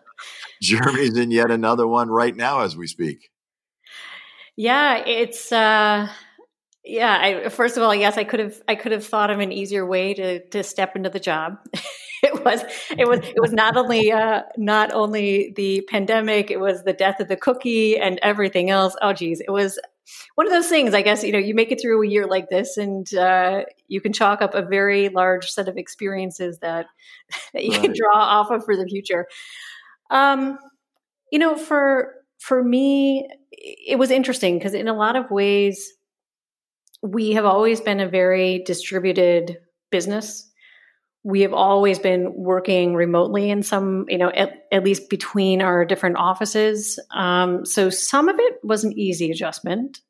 Germany's 0.62 1.16
in 1.16 1.30
yet 1.30 1.50
another 1.50 1.86
one 1.86 2.08
right 2.08 2.34
now 2.34 2.60
as 2.60 2.76
we 2.76 2.86
speak. 2.86 3.30
Yeah, 4.56 5.04
it's 5.04 5.52
uh, 5.52 6.08
yeah, 6.86 7.18
I, 7.20 7.48
first 7.48 7.76
of 7.76 7.82
all, 7.82 7.94
yes, 7.94 8.16
I 8.16 8.24
could 8.24 8.38
have 8.38 8.62
I 8.68 8.76
could 8.76 8.92
have 8.92 9.04
thought 9.04 9.30
of 9.30 9.40
an 9.40 9.50
easier 9.50 9.84
way 9.84 10.14
to 10.14 10.46
to 10.48 10.62
step 10.62 10.94
into 10.94 11.10
the 11.10 11.18
job. 11.18 11.58
it 12.22 12.44
was 12.44 12.62
it 12.96 13.08
was 13.08 13.18
it 13.20 13.40
was 13.40 13.52
not 13.52 13.76
only 13.76 14.12
uh, 14.12 14.42
not 14.56 14.92
only 14.92 15.52
the 15.56 15.82
pandemic, 15.88 16.50
it 16.50 16.60
was 16.60 16.84
the 16.84 16.92
death 16.92 17.18
of 17.18 17.26
the 17.26 17.36
cookie 17.36 17.98
and 17.98 18.20
everything 18.22 18.70
else. 18.70 18.94
Oh, 19.02 19.12
geez, 19.12 19.40
it 19.40 19.50
was 19.50 19.80
one 20.36 20.46
of 20.46 20.52
those 20.52 20.68
things. 20.68 20.94
I 20.94 21.02
guess 21.02 21.24
you 21.24 21.32
know 21.32 21.40
you 21.40 21.54
make 21.54 21.72
it 21.72 21.80
through 21.80 22.04
a 22.04 22.08
year 22.08 22.26
like 22.26 22.48
this, 22.50 22.76
and 22.76 23.12
uh, 23.14 23.64
you 23.88 24.00
can 24.00 24.12
chalk 24.12 24.40
up 24.40 24.54
a 24.54 24.62
very 24.62 25.08
large 25.08 25.50
set 25.50 25.68
of 25.68 25.76
experiences 25.76 26.58
that 26.60 26.86
that 27.52 27.64
you 27.64 27.72
right. 27.72 27.82
can 27.82 27.94
draw 27.94 28.16
off 28.16 28.52
of 28.52 28.64
for 28.64 28.76
the 28.76 28.86
future. 28.86 29.26
Um, 30.10 30.58
you 31.32 31.40
know, 31.40 31.56
for 31.56 32.14
for 32.38 32.62
me, 32.62 33.28
it 33.50 33.98
was 33.98 34.12
interesting 34.12 34.56
because 34.56 34.74
in 34.74 34.86
a 34.86 34.94
lot 34.94 35.16
of 35.16 35.32
ways 35.32 35.95
we 37.06 37.32
have 37.32 37.44
always 37.44 37.80
been 37.80 38.00
a 38.00 38.08
very 38.08 38.62
distributed 38.64 39.58
business. 39.90 40.50
We 41.22 41.42
have 41.42 41.52
always 41.52 41.98
been 41.98 42.34
working 42.34 42.94
remotely 42.94 43.50
in 43.50 43.62
some, 43.62 44.06
you 44.08 44.18
know, 44.18 44.30
at, 44.30 44.66
at 44.72 44.84
least 44.84 45.08
between 45.08 45.62
our 45.62 45.84
different 45.84 46.16
offices. 46.16 46.98
Um, 47.12 47.64
so 47.64 47.90
some 47.90 48.28
of 48.28 48.36
it 48.38 48.54
was 48.62 48.84
an 48.84 48.92
easy 48.98 49.30
adjustment. 49.30 50.00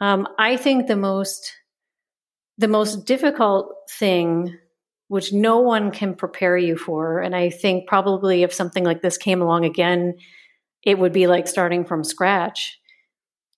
Um, 0.00 0.26
I 0.38 0.56
think 0.56 0.86
the 0.86 0.96
most 0.96 1.52
the 2.58 2.68
most 2.68 3.06
difficult 3.06 3.74
thing, 3.90 4.56
which 5.08 5.32
no 5.32 5.60
one 5.60 5.90
can 5.90 6.14
prepare 6.14 6.56
you 6.56 6.76
for, 6.76 7.18
and 7.18 7.34
I 7.34 7.50
think 7.50 7.88
probably 7.88 8.42
if 8.42 8.52
something 8.52 8.84
like 8.84 9.00
this 9.00 9.16
came 9.16 9.40
along 9.40 9.64
again, 9.64 10.14
it 10.84 10.98
would 10.98 11.12
be 11.12 11.26
like 11.26 11.48
starting 11.48 11.84
from 11.84 12.04
scratch 12.04 12.78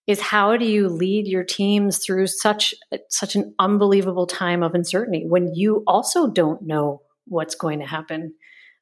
is 0.06 0.20
how 0.20 0.56
do 0.56 0.66
you 0.66 0.88
lead 0.88 1.26
your 1.26 1.44
teams 1.44 1.98
through 1.98 2.26
such 2.26 2.74
such 3.08 3.36
an 3.36 3.54
unbelievable 3.58 4.26
time 4.26 4.62
of 4.62 4.74
uncertainty 4.74 5.24
when 5.26 5.54
you 5.54 5.82
also 5.86 6.26
don't 6.28 6.62
know 6.62 7.02
what's 7.26 7.54
going 7.54 7.80
to 7.80 7.86
happen? 7.86 8.34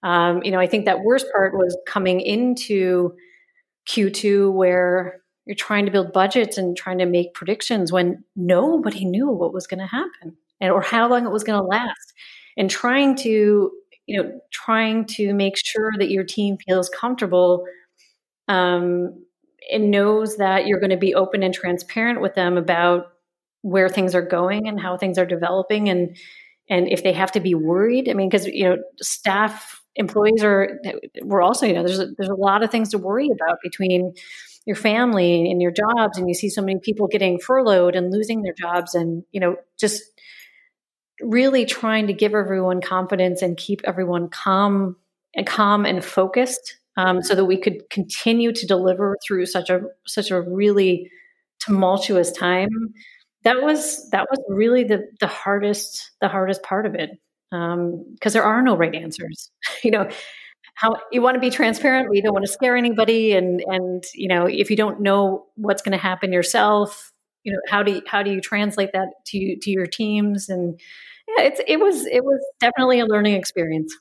Um, 0.04 0.42
you 0.42 0.50
know 0.50 0.58
i 0.58 0.66
think 0.66 0.86
that 0.86 1.04
worst 1.04 1.26
part 1.32 1.54
was 1.54 1.78
coming 1.86 2.20
into 2.20 3.14
q2 3.86 4.52
where 4.52 5.22
you're 5.46 5.56
trying 5.56 5.84
to 5.86 5.92
build 5.92 6.12
budgets 6.12 6.58
and 6.58 6.76
trying 6.76 6.98
to 6.98 7.06
make 7.06 7.34
predictions 7.34 7.92
when 7.92 8.24
nobody 8.36 9.04
knew 9.04 9.28
what 9.28 9.52
was 9.52 9.66
going 9.66 9.80
to 9.80 9.86
happen 9.86 10.36
and 10.60 10.70
or 10.70 10.80
how 10.80 11.08
long 11.08 11.26
it 11.26 11.32
was 11.32 11.44
going 11.44 11.60
to 11.60 11.66
last. 11.66 12.14
And 12.56 12.70
trying 12.70 13.16
to 13.16 13.70
you 14.06 14.22
know 14.22 14.40
trying 14.50 15.04
to 15.06 15.34
make 15.34 15.56
sure 15.56 15.92
that 15.98 16.10
your 16.10 16.24
team 16.24 16.56
feels 16.66 16.88
comfortable 16.88 17.64
um, 18.48 19.24
and 19.70 19.90
knows 19.90 20.36
that 20.36 20.66
you're 20.66 20.80
going 20.80 20.90
to 20.90 20.96
be 20.96 21.14
open 21.14 21.42
and 21.42 21.54
transparent 21.54 22.20
with 22.20 22.34
them 22.34 22.56
about 22.56 23.12
where 23.62 23.88
things 23.88 24.14
are 24.14 24.22
going 24.22 24.66
and 24.68 24.80
how 24.80 24.96
things 24.96 25.18
are 25.18 25.26
developing 25.26 25.88
and 25.88 26.16
and 26.68 26.88
if 26.88 27.02
they 27.02 27.12
have 27.12 27.32
to 27.32 27.40
be 27.40 27.54
worried. 27.54 28.08
I 28.08 28.14
mean 28.14 28.28
because 28.28 28.46
you 28.46 28.64
know 28.64 28.76
staff 29.00 29.82
employees 29.94 30.42
are 30.42 30.80
we're 31.22 31.42
also 31.42 31.66
you 31.66 31.74
know 31.74 31.82
there's 31.82 31.98
a, 31.98 32.06
there's 32.16 32.30
a 32.30 32.34
lot 32.34 32.62
of 32.62 32.70
things 32.70 32.90
to 32.90 32.98
worry 32.98 33.28
about 33.28 33.58
between 33.62 34.14
your 34.64 34.76
family 34.76 35.50
and 35.50 35.60
your 35.60 35.72
jobs 35.72 36.16
and 36.16 36.28
you 36.28 36.34
see 36.34 36.48
so 36.48 36.62
many 36.62 36.78
people 36.78 37.08
getting 37.08 37.38
furloughed 37.38 37.94
and 37.94 38.12
losing 38.12 38.42
their 38.42 38.54
jobs 38.54 38.94
and 38.94 39.24
you 39.32 39.40
know 39.40 39.56
just 39.78 40.02
really 41.20 41.64
trying 41.64 42.06
to 42.06 42.12
give 42.12 42.34
everyone 42.34 42.80
confidence 42.80 43.42
and 43.42 43.56
keep 43.56 43.80
everyone 43.84 44.28
calm 44.28 44.96
and 45.34 45.46
calm 45.46 45.84
and 45.84 46.04
focused 46.04 46.78
um, 46.96 47.22
so 47.22 47.34
that 47.34 47.44
we 47.44 47.60
could 47.60 47.88
continue 47.90 48.52
to 48.52 48.66
deliver 48.66 49.16
through 49.26 49.46
such 49.46 49.70
a 49.70 49.80
such 50.06 50.30
a 50.30 50.40
really 50.40 51.10
tumultuous 51.60 52.30
time. 52.32 52.68
That 53.44 53.62
was 53.62 54.08
that 54.10 54.28
was 54.30 54.40
really 54.48 54.84
the 54.84 55.04
the 55.20 55.26
hardest 55.26 56.12
the 56.20 56.28
hardest 56.28 56.62
part 56.62 56.86
of 56.86 56.94
it 56.94 57.10
because 57.50 57.74
um, 57.74 58.32
there 58.32 58.44
are 58.44 58.62
no 58.62 58.76
right 58.76 58.94
answers. 58.94 59.50
you 59.84 59.90
know, 59.90 60.08
how 60.74 60.96
you 61.10 61.20
want 61.20 61.34
to 61.34 61.40
be 61.40 61.50
transparent, 61.50 62.08
but 62.08 62.16
you 62.16 62.22
don't 62.22 62.32
want 62.32 62.46
to 62.46 62.52
scare 62.52 62.76
anybody. 62.76 63.32
And, 63.32 63.62
and, 63.66 64.02
you 64.14 64.28
know, 64.28 64.46
if 64.46 64.70
you 64.70 64.76
don't 64.76 65.00
know 65.00 65.46
what's 65.56 65.82
going 65.82 65.92
to 65.92 65.98
happen 65.98 66.32
yourself, 66.32 67.12
you 67.44 67.52
know, 67.52 67.58
how 67.68 67.82
do 67.82 67.92
you, 67.92 68.02
how 68.06 68.22
do 68.22 68.30
you 68.32 68.40
translate 68.40 68.90
that 68.92 69.08
to, 69.26 69.56
to 69.60 69.70
your 69.70 69.86
teams? 69.86 70.48
And 70.48 70.80
yeah, 71.36 71.44
it's, 71.44 71.60
it 71.66 71.78
was, 71.78 72.06
it 72.06 72.24
was 72.24 72.40
definitely 72.60 73.00
a 73.00 73.06
learning 73.06 73.34
experience. 73.34 73.94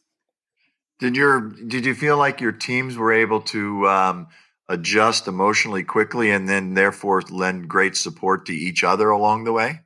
Did 1.02 1.18
your, 1.18 1.42
did 1.42 1.86
you 1.86 1.94
feel 1.94 2.18
like 2.18 2.40
your 2.40 2.54
teams 2.54 2.96
were 2.96 3.12
able 3.12 3.42
to, 3.42 3.88
um, 3.90 4.28
adjust 4.70 5.28
emotionally 5.28 5.84
quickly 5.84 6.32
and 6.32 6.48
then 6.48 6.74
therefore 6.74 7.22
lend 7.30 7.68
great 7.68 7.98
support 7.98 8.46
to 8.46 8.54
each 8.54 8.84
other 8.84 9.10
along 9.10 9.44
the 9.44 9.52
way? 9.52 9.82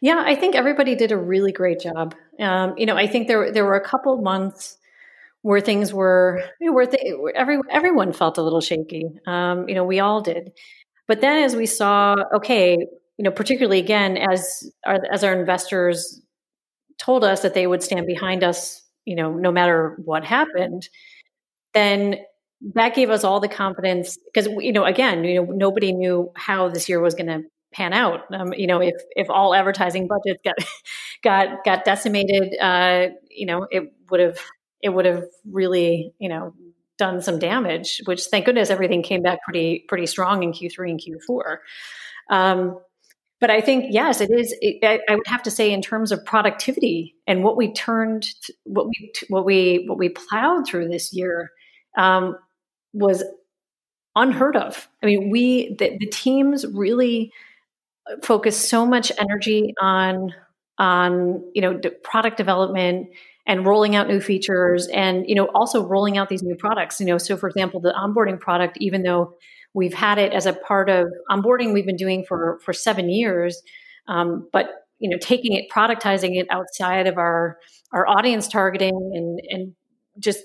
Yeah, 0.00 0.22
I 0.24 0.34
think 0.34 0.54
everybody 0.54 0.94
did 0.96 1.12
a 1.12 1.16
really 1.16 1.52
great 1.52 1.80
job. 1.80 2.14
Um, 2.40 2.74
you 2.76 2.86
know, 2.86 2.96
I 2.96 3.06
think 3.06 3.28
there 3.28 3.52
there 3.52 3.64
were 3.64 3.76
a 3.76 3.84
couple 3.84 4.20
months 4.20 4.76
where 5.42 5.60
things 5.60 5.92
were 5.92 6.42
you 6.60 6.66
know, 6.66 6.72
where, 6.72 6.88
every 7.34 7.58
everyone 7.70 8.12
felt 8.12 8.38
a 8.38 8.42
little 8.42 8.60
shaky. 8.60 9.06
Um, 9.26 9.68
you 9.68 9.74
know, 9.74 9.84
we 9.84 10.00
all 10.00 10.20
did. 10.20 10.52
But 11.06 11.20
then 11.20 11.42
as 11.44 11.54
we 11.54 11.66
saw, 11.66 12.16
okay, 12.36 12.76
you 13.16 13.24
know, 13.24 13.30
particularly 13.30 13.78
again 13.78 14.16
as 14.16 14.70
our, 14.86 14.98
as 15.12 15.22
our 15.22 15.38
investors 15.38 16.20
told 16.98 17.24
us 17.24 17.40
that 17.40 17.54
they 17.54 17.66
would 17.66 17.82
stand 17.82 18.06
behind 18.06 18.42
us, 18.42 18.82
you 19.04 19.16
know, 19.16 19.32
no 19.34 19.52
matter 19.52 19.96
what 20.04 20.24
happened, 20.24 20.88
then 21.74 22.18
that 22.74 22.94
gave 22.94 23.10
us 23.10 23.24
all 23.24 23.40
the 23.40 23.48
confidence 23.48 24.16
because 24.24 24.46
you 24.62 24.72
know 24.72 24.84
again 24.84 25.22
you 25.24 25.34
know 25.34 25.52
nobody 25.52 25.92
knew 25.92 26.30
how 26.36 26.68
this 26.68 26.88
year 26.88 27.00
was 27.00 27.14
going 27.14 27.26
to 27.26 27.42
pan 27.72 27.92
out. 27.92 28.22
Um, 28.32 28.52
you 28.54 28.66
know 28.66 28.80
if 28.80 28.94
if 29.16 29.28
all 29.28 29.54
advertising 29.54 30.08
budgets 30.08 30.40
got 30.44 30.54
got 31.22 31.64
got 31.64 31.84
decimated 31.84 32.56
uh, 32.60 33.08
you 33.28 33.46
know 33.46 33.66
it 33.70 33.92
would 34.10 34.20
have 34.20 34.38
it 34.80 34.90
would 34.90 35.04
have 35.04 35.24
really 35.50 36.12
you 36.18 36.28
know 36.28 36.54
done 36.96 37.20
some 37.20 37.38
damage 37.38 38.00
which 38.04 38.26
thank 38.26 38.46
goodness 38.46 38.70
everything 38.70 39.02
came 39.02 39.20
back 39.20 39.42
pretty 39.42 39.84
pretty 39.88 40.06
strong 40.06 40.44
in 40.44 40.52
q3 40.52 40.90
and 40.90 41.00
q4 41.00 41.56
um, 42.30 42.78
but 43.40 43.50
I 43.50 43.60
think 43.60 43.86
yes, 43.90 44.20
it 44.20 44.30
is. 44.30 44.54
It, 44.60 44.84
I, 45.08 45.14
would 45.14 45.26
have 45.26 45.42
to 45.42 45.50
say, 45.50 45.72
in 45.72 45.82
terms 45.82 46.12
of 46.12 46.24
productivity 46.24 47.14
and 47.26 47.42
what 47.42 47.56
we 47.56 47.72
turned, 47.72 48.26
what 48.64 48.86
we 48.86 49.12
what 49.28 49.44
we 49.44 49.84
what 49.86 49.98
we 49.98 50.08
plowed 50.08 50.66
through 50.66 50.88
this 50.88 51.12
year, 51.12 51.50
um, 51.96 52.36
was 52.92 53.24
unheard 54.16 54.56
of. 54.56 54.88
I 55.02 55.06
mean, 55.06 55.30
we 55.30 55.74
the, 55.78 55.96
the 55.98 56.06
teams 56.06 56.64
really 56.66 57.32
focused 58.22 58.68
so 58.68 58.86
much 58.86 59.10
energy 59.18 59.74
on 59.80 60.34
on 60.78 61.42
you 61.54 61.62
know 61.62 61.78
product 62.02 62.36
development 62.36 63.08
and 63.46 63.66
rolling 63.66 63.94
out 63.94 64.08
new 64.08 64.20
features 64.20 64.86
and 64.88 65.28
you 65.28 65.34
know 65.34 65.46
also 65.54 65.84
rolling 65.86 66.18
out 66.18 66.28
these 66.28 66.42
new 66.42 66.56
products 66.56 66.98
you 66.98 67.06
know 67.06 67.16
so 67.16 67.36
for 67.36 67.48
example 67.48 67.78
the 67.78 67.92
onboarding 67.92 68.40
product 68.40 68.76
even 68.80 69.02
though 69.02 69.34
we've 69.74 69.94
had 69.94 70.18
it 70.18 70.32
as 70.32 70.46
a 70.46 70.52
part 70.52 70.88
of 70.88 71.06
onboarding 71.30 71.72
we've 71.72 71.86
been 71.86 71.96
doing 71.96 72.24
for 72.26 72.58
for 72.64 72.72
seven 72.72 73.10
years 73.10 73.62
um, 74.08 74.48
but 74.52 74.86
you 74.98 75.10
know 75.10 75.18
taking 75.20 75.52
it 75.52 75.66
productizing 75.70 76.38
it 76.38 76.46
outside 76.50 77.06
of 77.06 77.18
our 77.18 77.58
our 77.92 78.06
audience 78.08 78.48
targeting 78.48 79.12
and 79.14 79.40
and 79.50 79.74
just 80.18 80.40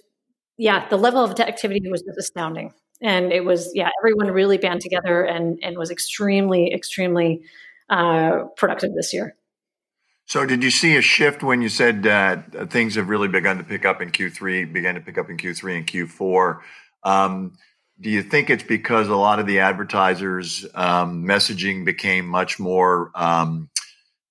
yeah, 0.60 0.88
the 0.90 0.98
level 0.98 1.24
of 1.24 1.40
activity 1.40 1.90
was 1.90 2.02
just 2.02 2.20
astounding. 2.20 2.74
And 3.02 3.32
it 3.32 3.46
was, 3.46 3.72
yeah, 3.74 3.90
everyone 4.02 4.28
really 4.28 4.58
band 4.58 4.82
together 4.82 5.24
and, 5.24 5.58
and 5.64 5.78
was 5.78 5.90
extremely, 5.90 6.74
extremely 6.74 7.42
uh, 7.90 8.44
productive 8.58 8.94
this 8.94 9.14
year. 9.14 9.36
So, 10.26 10.46
did 10.46 10.62
you 10.62 10.70
see 10.70 10.98
a 10.98 11.02
shift 11.02 11.42
when 11.42 11.62
you 11.62 11.70
said 11.70 12.06
uh, 12.06 12.66
things 12.68 12.96
have 12.96 13.08
really 13.08 13.30
begun 13.30 13.58
to 13.58 13.64
pick 13.64 13.86
up 13.86 14.02
in 14.02 14.12
Q3, 14.12 14.72
began 14.72 14.96
to 14.96 15.02
pick 15.02 15.18
up 15.18 15.30
in 15.30 15.38
Q3 15.38 15.78
and 15.78 15.88
Q4? 15.88 16.60
Um, 17.04 17.54
do 18.00 18.10
you 18.10 18.24
think 18.24 18.50
it's 18.50 18.64
because 18.64 19.08
a 19.08 19.16
lot 19.16 19.40
of 19.40 19.46
the 19.46 19.60
advertisers' 19.60 20.66
um, 20.74 21.26
messaging 21.26 21.86
became 21.86 22.26
much 22.26 22.60
more 22.60 23.12
um, 23.16 23.70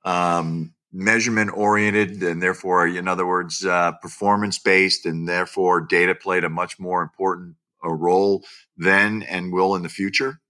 um 0.05 0.75
measurement 0.93 1.51
oriented 1.55 2.23
and 2.23 2.43
therefore, 2.43 2.87
in 2.87 3.09
other 3.09 3.27
words, 3.27 3.65
uh, 3.65 3.93
performance 4.01 4.59
based, 4.59 5.07
and 5.07 5.29
therefore 5.29 5.83
data 5.83 6.15
played 6.15 6.45
a 6.45 6.49
much 6.49 6.79
more 6.79 7.03
important 7.03 7.57
uh, 7.85 7.91
role 7.91 8.45
then 8.77 9.23
and 9.23 9.53
will 9.53 9.75
in 9.75 9.83
the 9.83 9.89
future? 9.89 10.41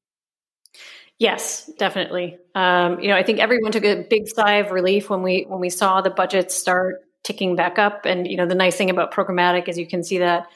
Yes, 1.18 1.68
definitely. 1.78 2.38
Um, 2.54 3.00
you 3.00 3.08
know, 3.08 3.16
I 3.16 3.24
think 3.24 3.40
everyone 3.40 3.72
took 3.72 3.84
a 3.84 4.06
big 4.08 4.28
sigh 4.28 4.56
of 4.56 4.70
relief 4.70 5.10
when 5.10 5.22
we 5.22 5.44
when 5.48 5.60
we 5.60 5.70
saw 5.70 6.00
the 6.00 6.10
budgets 6.10 6.54
start 6.54 7.00
ticking 7.24 7.56
back 7.56 7.78
up. 7.78 8.04
And 8.04 8.26
you 8.26 8.36
know, 8.36 8.46
the 8.46 8.54
nice 8.54 8.76
thing 8.76 8.90
about 8.90 9.12
programmatic 9.12 9.68
is 9.68 9.76
you 9.76 9.88
can 9.88 10.04
see 10.04 10.18
that 10.18 10.46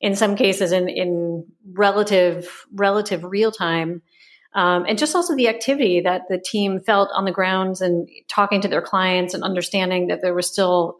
in 0.00 0.14
some 0.14 0.36
cases 0.36 0.72
in 0.72 0.88
in 0.88 1.46
relative 1.72 2.66
relative 2.72 3.24
real 3.24 3.52
time 3.52 4.02
um, 4.54 4.86
and 4.88 4.98
just 4.98 5.14
also 5.14 5.36
the 5.36 5.48
activity 5.48 6.00
that 6.00 6.22
the 6.28 6.38
team 6.38 6.80
felt 6.80 7.10
on 7.14 7.24
the 7.24 7.32
grounds 7.32 7.80
and 7.80 8.08
talking 8.28 8.60
to 8.62 8.68
their 8.68 8.82
clients 8.82 9.34
and 9.34 9.42
understanding 9.42 10.06
that 10.08 10.22
there 10.22 10.34
was 10.34 10.46
still 10.46 10.96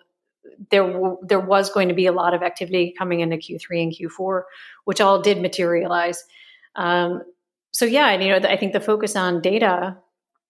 there 0.70 0.86
w- 0.86 1.18
there 1.22 1.40
was 1.40 1.70
going 1.70 1.88
to 1.88 1.94
be 1.94 2.06
a 2.06 2.12
lot 2.12 2.34
of 2.34 2.42
activity 2.42 2.94
coming 2.96 3.20
into 3.20 3.36
Q3 3.36 3.82
and 3.82 3.92
Q4, 3.92 4.42
which 4.84 5.00
all 5.00 5.20
did 5.20 5.40
materialize. 5.40 6.24
Um, 6.76 7.22
so 7.70 7.84
yeah, 7.84 8.08
and 8.08 8.22
you 8.22 8.28
know, 8.28 8.48
I 8.48 8.56
think 8.56 8.72
the 8.72 8.80
focus 8.80 9.16
on 9.16 9.40
data 9.40 9.96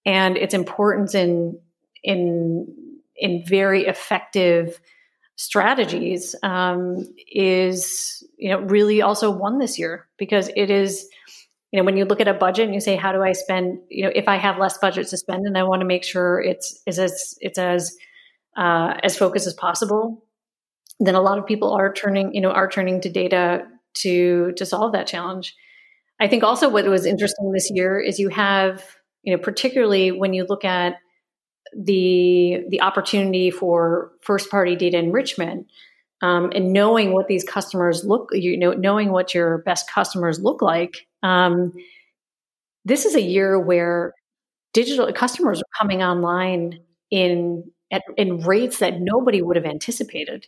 and 0.04 0.36
its 0.36 0.54
importance 0.54 1.14
in 1.14 1.58
in 2.02 2.66
in 3.16 3.44
very 3.46 3.86
effective 3.86 4.80
strategies 5.38 6.34
um, 6.42 7.06
is 7.32 8.24
you 8.36 8.50
know 8.50 8.58
really 8.58 9.00
also 9.00 9.30
won 9.30 9.58
this 9.58 9.78
year 9.78 10.08
because 10.18 10.50
it 10.56 10.68
is 10.68 11.08
you 11.70 11.78
know 11.78 11.84
when 11.84 11.96
you 11.96 12.04
look 12.04 12.20
at 12.20 12.26
a 12.26 12.34
budget 12.34 12.64
and 12.64 12.74
you 12.74 12.80
say 12.80 12.96
how 12.96 13.12
do 13.12 13.22
i 13.22 13.32
spend? 13.32 13.78
You 13.88 14.04
know 14.04 14.12
if 14.14 14.26
i 14.26 14.36
have 14.36 14.58
less 14.58 14.76
budget 14.78 15.06
to 15.08 15.16
spend 15.16 15.46
and 15.46 15.56
i 15.56 15.62
want 15.62 15.80
to 15.80 15.86
make 15.86 16.02
sure 16.02 16.40
it's 16.42 16.82
is 16.86 16.98
as 16.98 17.36
it's 17.40 17.56
as 17.56 17.96
uh, 18.56 18.94
as 19.04 19.16
focused 19.16 19.46
as 19.46 19.54
possible. 19.54 20.24
Then 20.98 21.14
a 21.14 21.20
lot 21.20 21.38
of 21.38 21.46
people 21.46 21.72
are 21.72 21.92
turning 21.92 22.34
you 22.34 22.40
know 22.40 22.50
are 22.50 22.68
turning 22.68 23.00
to 23.02 23.08
data 23.08 23.62
to 23.98 24.52
to 24.56 24.66
solve 24.66 24.92
that 24.92 25.06
challenge. 25.06 25.54
I 26.18 26.26
think 26.26 26.42
also 26.42 26.68
what 26.68 26.84
was 26.86 27.06
interesting 27.06 27.52
this 27.52 27.70
year 27.70 28.00
is 28.00 28.18
you 28.18 28.28
have 28.30 28.84
you 29.22 29.36
know 29.36 29.40
particularly 29.40 30.10
when 30.10 30.32
you 30.32 30.46
look 30.48 30.64
at 30.64 30.96
the 31.76 32.64
the 32.68 32.80
opportunity 32.80 33.50
for 33.50 34.12
first 34.20 34.50
party 34.50 34.76
data 34.76 34.98
enrichment 34.98 35.66
um, 36.22 36.50
and 36.54 36.72
knowing 36.72 37.12
what 37.12 37.28
these 37.28 37.44
customers 37.44 38.04
look 38.04 38.30
you 38.32 38.56
know 38.56 38.72
knowing 38.72 39.10
what 39.10 39.34
your 39.34 39.58
best 39.58 39.90
customers 39.90 40.40
look 40.40 40.62
like 40.62 41.06
um, 41.22 41.72
this 42.84 43.04
is 43.04 43.14
a 43.14 43.22
year 43.22 43.58
where 43.58 44.14
digital 44.72 45.12
customers 45.12 45.60
are 45.60 45.78
coming 45.78 46.02
online 46.02 46.80
in 47.10 47.64
at, 47.90 48.02
in 48.16 48.40
rates 48.40 48.78
that 48.78 49.00
nobody 49.00 49.42
would 49.42 49.56
have 49.56 49.64
anticipated. 49.64 50.46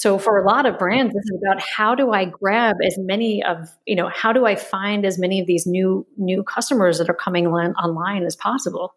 So 0.00 0.16
for 0.18 0.38
a 0.38 0.46
lot 0.46 0.64
of 0.64 0.78
brands, 0.78 1.12
this 1.12 1.24
is 1.24 1.38
about 1.44 1.60
how 1.60 1.94
do 1.94 2.10
I 2.12 2.24
grab 2.24 2.76
as 2.82 2.96
many 2.96 3.44
of 3.44 3.68
you 3.84 3.94
know 3.94 4.08
how 4.08 4.32
do 4.32 4.46
I 4.46 4.56
find 4.56 5.04
as 5.04 5.18
many 5.18 5.40
of 5.42 5.46
these 5.46 5.66
new 5.66 6.06
new 6.16 6.42
customers 6.42 6.96
that 6.96 7.10
are 7.10 7.14
coming 7.14 7.46
online 7.46 8.24
as 8.24 8.34
possible. 8.34 8.94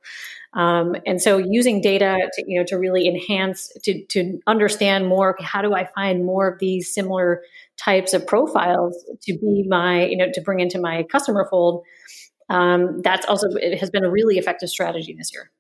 Um, 0.54 0.96
and 1.06 1.22
so 1.22 1.38
using 1.38 1.82
data 1.82 2.16
to 2.32 2.44
you 2.48 2.58
know 2.58 2.64
to 2.68 2.78
really 2.78 3.10
enhance 3.10 3.70
to 3.84 4.06
to 4.12 4.40
understand 4.48 5.08
more 5.08 5.36
how 5.42 5.62
do 5.62 5.74
I 5.74 5.90
find 5.94 6.24
more 6.24 6.48
of 6.48 6.60
these 6.60 6.94
similar 6.94 7.42
types 7.76 8.14
of 8.14 8.26
profiles 8.26 8.96
to 9.24 9.38
be 9.38 9.66
my 9.68 10.06
you 10.06 10.16
know 10.16 10.28
to 10.34 10.40
bring 10.40 10.62
into 10.62 10.80
my 10.80 11.04
customer 11.12 11.46
fold. 11.50 11.84
Um, 12.48 13.02
that's 13.02 13.26
also 13.26 13.50
it 13.50 13.78
has 13.80 13.90
been 13.90 14.06
a 14.06 14.10
really 14.10 14.38
effective 14.38 14.70
strategy 14.70 15.14
this 15.18 15.34
year. 15.34 15.52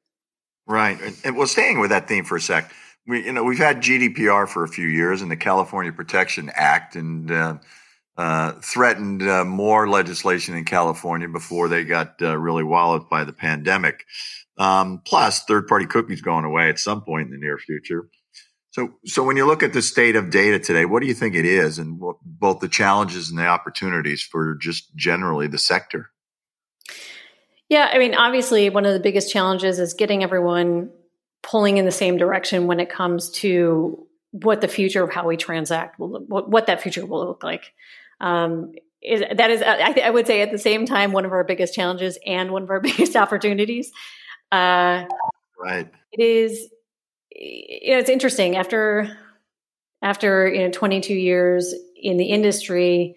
Right, 0.65 0.97
and 1.25 1.36
well, 1.36 1.47
staying 1.47 1.82
with 1.82 1.89
that 1.89 2.08
theme 2.08 2.23
for 2.23 2.38
a 2.38 2.39
sec, 2.39 2.71
we 3.07 3.25
you 3.25 3.33
know 3.33 3.43
we've 3.43 3.57
had 3.57 3.81
GDPR 3.81 4.47
for 4.47 4.63
a 4.63 4.67
few 4.67 4.87
years 4.87 5.21
and 5.21 5.31
the 5.31 5.37
California 5.37 5.91
Protection 5.91 6.51
Act 6.53 6.95
and. 6.95 7.31
Uh, 7.31 7.57
uh, 8.15 8.51
threatened 8.61 9.23
uh, 9.23 9.43
more 9.43 9.89
legislation 9.89 10.55
in 10.55 10.65
California 10.65 11.27
before 11.27 11.67
they 11.67 11.83
got 11.83 12.21
uh, 12.21 12.37
really 12.37 12.63
walloped 12.63 13.09
by 13.09 13.23
the 13.23 13.33
pandemic. 13.33 14.05
Um, 14.57 15.01
plus, 15.03 15.43
third 15.45 15.67
party 15.67 15.87
cookies 15.87 16.21
going 16.21 16.45
away 16.45 16.69
at 16.69 16.77
some 16.77 17.01
point 17.01 17.25
in 17.25 17.31
the 17.31 17.39
near 17.39 17.57
future. 17.57 18.07
So, 18.69 18.93
so 19.05 19.23
when 19.23 19.37
you 19.37 19.45
look 19.45 19.63
at 19.63 19.73
the 19.73 19.81
state 19.81 20.15
of 20.15 20.29
data 20.29 20.59
today, 20.59 20.85
what 20.85 21.01
do 21.01 21.07
you 21.07 21.13
think 21.13 21.35
it 21.35 21.45
is, 21.45 21.79
and 21.79 21.99
what, 21.99 22.17
both 22.23 22.59
the 22.59 22.67
challenges 22.67 23.29
and 23.29 23.37
the 23.37 23.45
opportunities 23.45 24.21
for 24.21 24.55
just 24.55 24.95
generally 24.95 25.47
the 25.47 25.59
sector? 25.59 26.09
Yeah, 27.69 27.89
I 27.91 27.97
mean, 27.97 28.15
obviously, 28.15 28.69
one 28.69 28.85
of 28.85 28.93
the 28.93 28.99
biggest 28.99 29.31
challenges 29.31 29.79
is 29.79 29.93
getting 29.93 30.23
everyone 30.23 30.91
pulling 31.43 31.77
in 31.77 31.86
the 31.86 31.91
same 31.91 32.17
direction 32.17 32.65
when 32.65 32.79
it 32.79 32.89
comes 32.89 33.29
to 33.29 34.08
what 34.32 34.62
the 34.62 34.67
future 34.67 35.03
of 35.03 35.12
how 35.12 35.27
we 35.27 35.38
transact 35.38 35.99
will, 35.99 36.21
what, 36.27 36.49
what 36.49 36.65
that 36.65 36.82
future 36.82 37.06
will 37.06 37.27
look 37.27 37.43
like. 37.43 37.71
Um, 38.19 38.73
is, 39.01 39.21
that 39.36 39.51
is, 39.51 39.62
I, 39.62 40.01
I, 40.06 40.10
would 40.10 40.25
say, 40.25 40.41
at 40.41 40.51
the 40.51 40.58
same 40.58 40.86
time, 40.86 41.12
one 41.12 41.25
of 41.25 41.34
our 41.34 41.43
biggest 41.43 41.75
challenges 41.75 42.17
and 42.25 42.51
one 42.51 42.63
of 42.63 42.69
our 42.69 42.79
biggest 42.82 43.15
opportunities. 43.15 43.91
Uh, 44.51 45.06
right. 45.60 45.91
It 46.12 46.23
is. 46.23 46.69
You 47.36 47.93
know, 47.93 47.99
it's 47.99 48.10
interesting 48.10 48.56
after 48.56 49.17
after 50.03 50.47
you 50.47 50.60
know 50.60 50.69
22 50.69 51.13
years. 51.13 51.73
in 51.95 52.17
the 52.17 52.25
industry, 52.25 53.15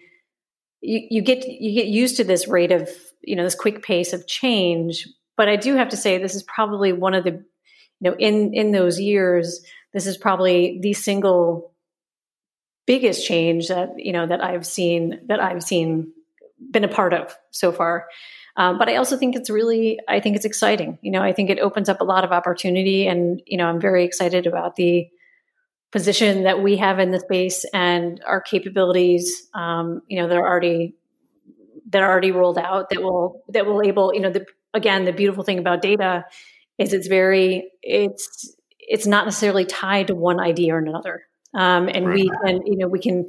you, 0.81 1.07
you 1.09 1.21
get 1.21 1.47
you 1.47 1.73
get 1.73 1.87
used 1.87 2.17
to 2.17 2.23
this 2.23 2.47
rate 2.47 2.71
of 2.71 2.89
you 3.21 3.35
know 3.35 3.43
this 3.43 3.55
quick 3.55 3.83
pace 3.83 4.13
of 4.13 4.27
change. 4.27 5.07
But 5.35 5.47
I 5.47 5.55
do 5.55 5.75
have 5.75 5.89
to 5.89 5.97
say 5.97 6.17
this 6.17 6.33
is 6.33 6.43
probably 6.43 6.93
one 6.93 7.13
of 7.13 7.23
the 7.23 7.45
you 7.99 8.09
know 8.09 8.15
in 8.17 8.53
in 8.53 8.71
those 8.71 8.99
years 8.99 9.61
this 9.93 10.05
is 10.05 10.17
probably 10.17 10.79
the 10.81 10.93
single 10.93 11.73
biggest 12.85 13.25
change 13.25 13.67
that 13.67 13.89
you 13.97 14.13
know 14.13 14.25
that 14.25 14.43
I've 14.43 14.65
seen 14.65 15.19
that 15.27 15.39
I've 15.41 15.63
seen 15.63 16.13
been 16.71 16.83
a 16.83 16.87
part 16.87 17.13
of 17.13 17.35
so 17.51 17.71
far. 17.71 18.07
Um, 18.55 18.79
but 18.79 18.89
I 18.89 18.95
also 18.95 19.17
think 19.17 19.35
it's 19.35 19.51
really, 19.51 19.99
I 20.07 20.19
think 20.19 20.35
it's 20.35 20.45
exciting. 20.45 20.97
You 21.03 21.11
know, 21.11 21.21
I 21.21 21.31
think 21.31 21.51
it 21.51 21.59
opens 21.59 21.89
up 21.89 22.01
a 22.01 22.03
lot 22.03 22.23
of 22.23 22.31
opportunity, 22.31 23.07
and 23.07 23.41
you 23.45 23.57
know, 23.57 23.65
I'm 23.67 23.79
very 23.79 24.03
excited 24.03 24.47
about 24.47 24.75
the 24.75 25.07
position 25.91 26.43
that 26.43 26.61
we 26.61 26.77
have 26.77 26.99
in 26.99 27.11
the 27.11 27.19
space 27.19 27.65
and 27.73 28.19
our 28.25 28.41
capabilities. 28.41 29.47
Um, 29.53 30.01
you 30.07 30.19
know, 30.19 30.27
that 30.27 30.37
are 30.37 30.47
already 30.47 30.95
that 31.89 32.01
are 32.01 32.11
already 32.11 32.31
rolled 32.31 32.57
out 32.57 32.89
that 32.89 33.01
will 33.01 33.43
that 33.49 33.67
will 33.67 33.83
able. 33.83 34.13
You 34.13 34.21
know, 34.21 34.31
the 34.31 34.45
again, 34.73 35.05
the 35.05 35.13
beautiful 35.13 35.43
thing 35.43 35.59
about 35.59 35.83
data 35.83 36.25
is 36.77 36.93
it's 36.93 37.07
very 37.07 37.71
it's 37.81 38.55
it's 38.79 39.05
not 39.05 39.25
necessarily 39.25 39.65
tied 39.65 40.07
to 40.07 40.15
one 40.15 40.39
idea 40.39 40.75
or 40.75 40.77
another. 40.77 41.23
Um, 41.53 41.89
and 41.89 42.07
right. 42.07 42.15
we 42.15 42.29
can, 42.29 42.65
you 42.65 42.77
know, 42.77 42.87
we 42.87 42.99
can 42.99 43.25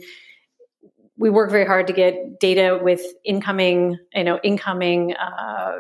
we 1.16 1.30
work 1.30 1.50
very 1.50 1.66
hard 1.66 1.88
to 1.88 1.92
get 1.92 2.38
data 2.38 2.78
with 2.80 3.02
incoming, 3.24 3.98
you 4.14 4.24
know, 4.24 4.38
incoming 4.42 5.14
uh, 5.14 5.78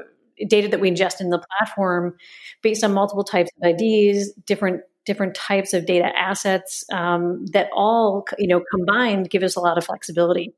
data 0.48 0.68
that 0.68 0.80
we 0.80 0.90
ingest 0.90 1.20
in 1.20 1.30
the 1.30 1.40
platform 1.58 2.16
based 2.62 2.82
on 2.82 2.92
multiple 2.92 3.24
types 3.24 3.50
of 3.60 3.68
IDs, 3.68 4.32
different 4.46 4.82
different 5.06 5.34
types 5.34 5.72
of 5.72 5.86
data 5.86 6.10
assets 6.18 6.84
um, 6.92 7.46
that 7.52 7.70
all, 7.74 8.26
you 8.38 8.46
know, 8.46 8.62
combined 8.70 9.30
give 9.30 9.42
us 9.42 9.56
a 9.56 9.60
lot 9.60 9.78
of 9.78 9.84
flexibility. 9.84 10.54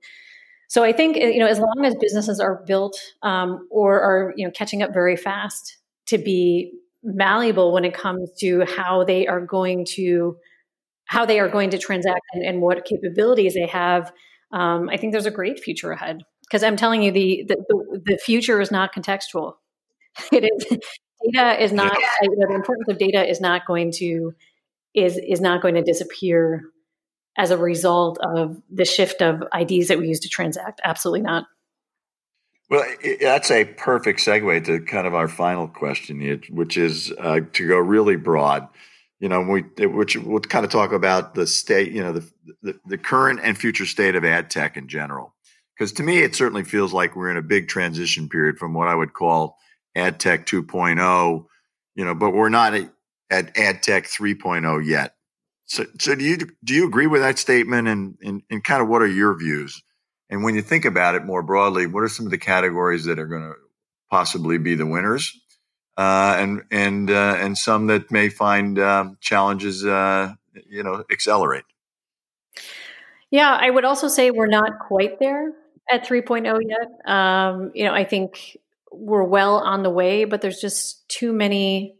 So 0.68 0.82
I 0.82 0.92
think 0.92 1.16
you 1.16 1.38
know, 1.38 1.46
as 1.46 1.58
long 1.58 1.84
as 1.84 1.94
businesses 2.00 2.40
are 2.40 2.62
built 2.66 2.98
um, 3.22 3.66
or 3.70 4.00
are 4.00 4.34
you 4.36 4.46
know 4.46 4.52
catching 4.52 4.82
up 4.82 4.94
very 4.94 5.16
fast 5.16 5.78
to 6.06 6.18
be 6.18 6.72
malleable 7.02 7.72
when 7.72 7.84
it 7.84 7.94
comes 7.94 8.30
to 8.38 8.64
how 8.66 9.04
they 9.04 9.26
are 9.26 9.40
going 9.40 9.84
to 9.84 10.36
how 11.06 11.26
they 11.26 11.40
are 11.40 11.48
going 11.48 11.70
to 11.70 11.78
transact 11.78 12.20
and, 12.32 12.44
and 12.44 12.60
what 12.60 12.84
capabilities 12.84 13.54
they 13.54 13.66
have 13.66 14.12
um, 14.52 14.88
I 14.88 14.96
think 14.96 15.12
there's 15.12 15.26
a 15.26 15.30
great 15.30 15.60
future 15.60 15.92
ahead 15.92 16.22
because 16.50 16.64
I'm 16.64 16.76
telling 16.76 17.02
you, 17.02 17.12
the, 17.12 17.44
the, 17.46 18.02
the 18.04 18.18
future 18.18 18.60
is 18.60 18.70
not 18.70 18.94
contextual. 18.94 19.54
It 20.32 20.44
is 20.44 20.78
data 21.32 21.62
is 21.62 21.72
not 21.72 21.96
you 22.22 22.36
know, 22.36 22.48
the 22.48 22.54
importance 22.54 22.88
of 22.88 22.98
data 22.98 23.28
is 23.28 23.40
not 23.40 23.64
going 23.66 23.92
to 23.92 24.32
is 24.94 25.18
is 25.18 25.40
not 25.40 25.62
going 25.62 25.76
to 25.76 25.82
disappear 25.82 26.64
as 27.38 27.52
a 27.52 27.56
result 27.56 28.18
of 28.22 28.60
the 28.70 28.84
shift 28.84 29.22
of 29.22 29.44
IDs 29.56 29.88
that 29.88 29.98
we 29.98 30.08
use 30.08 30.18
to 30.20 30.28
transact. 30.28 30.80
Absolutely 30.82 31.20
not. 31.20 31.44
Well, 32.70 32.84
that's 33.20 33.50
a 33.50 33.64
perfect 33.64 34.20
segue 34.20 34.64
to 34.66 34.80
kind 34.80 35.06
of 35.06 35.14
our 35.14 35.28
final 35.28 35.66
question, 35.66 36.40
which 36.50 36.76
is 36.76 37.12
uh, 37.18 37.40
to 37.52 37.68
go 37.68 37.76
really 37.76 38.16
broad 38.16 38.68
you 39.20 39.28
know, 39.28 39.42
we 39.42 39.60
which 39.86 40.16
we'll 40.16 40.40
kind 40.40 40.64
of 40.64 40.70
talk 40.70 40.92
about 40.92 41.34
the 41.34 41.46
state, 41.46 41.92
you 41.92 42.02
know, 42.02 42.12
the, 42.12 42.30
the, 42.62 42.80
the 42.86 42.98
current 42.98 43.40
and 43.42 43.56
future 43.56 43.84
state 43.84 44.16
of 44.16 44.24
ad 44.24 44.50
tech 44.50 44.78
in 44.78 44.88
general. 44.88 45.34
Because 45.76 45.92
to 45.92 46.02
me, 46.02 46.20
it 46.20 46.34
certainly 46.34 46.64
feels 46.64 46.92
like 46.92 47.14
we're 47.14 47.30
in 47.30 47.36
a 47.36 47.42
big 47.42 47.68
transition 47.68 48.28
period 48.28 48.58
from 48.58 48.74
what 48.74 48.88
I 48.88 48.94
would 48.94 49.12
call 49.12 49.58
ad 49.94 50.18
tech 50.20 50.46
2.0, 50.46 51.46
you 51.94 52.04
know, 52.04 52.14
but 52.14 52.30
we're 52.30 52.48
not 52.48 52.74
at, 52.74 52.90
at 53.30 53.56
ad 53.58 53.82
tech 53.82 54.04
3.0 54.04 54.86
yet. 54.86 55.14
So, 55.66 55.84
so 55.98 56.14
do 56.14 56.24
you 56.24 56.38
do 56.64 56.74
you 56.74 56.86
agree 56.86 57.06
with 57.06 57.20
that 57.20 57.38
statement? 57.38 57.88
And, 57.88 58.16
and 58.22 58.42
and 58.50 58.64
kind 58.64 58.82
of 58.82 58.88
what 58.88 59.02
are 59.02 59.06
your 59.06 59.38
views? 59.38 59.82
And 60.30 60.42
when 60.44 60.54
you 60.54 60.62
think 60.62 60.86
about 60.86 61.16
it 61.16 61.24
more 61.24 61.42
broadly, 61.42 61.86
what 61.86 62.02
are 62.02 62.08
some 62.08 62.24
of 62.24 62.30
the 62.30 62.38
categories 62.38 63.04
that 63.04 63.18
are 63.18 63.26
going 63.26 63.42
to 63.42 63.54
possibly 64.08 64.56
be 64.56 64.76
the 64.76 64.86
winners? 64.86 65.36
uh, 66.00 66.34
and 66.38 66.62
and 66.70 67.10
uh, 67.10 67.36
and 67.38 67.58
some 67.58 67.88
that 67.88 68.10
may 68.10 68.30
find 68.30 68.78
um, 68.78 69.18
challenges, 69.20 69.84
uh, 69.84 70.32
you 70.66 70.82
know, 70.82 71.04
accelerate. 71.12 71.64
Yeah, 73.30 73.54
I 73.60 73.68
would 73.68 73.84
also 73.84 74.08
say 74.08 74.30
we're 74.30 74.46
not 74.46 74.78
quite 74.78 75.18
there 75.20 75.52
at 75.90 76.06
3.0 76.06 76.58
yet. 76.66 77.12
Um, 77.12 77.70
you 77.74 77.84
know, 77.84 77.92
I 77.92 78.04
think 78.04 78.56
we're 78.90 79.22
well 79.22 79.56
on 79.56 79.82
the 79.82 79.90
way, 79.90 80.24
but 80.24 80.40
there's 80.40 80.58
just 80.58 81.06
too 81.08 81.34
many. 81.34 81.96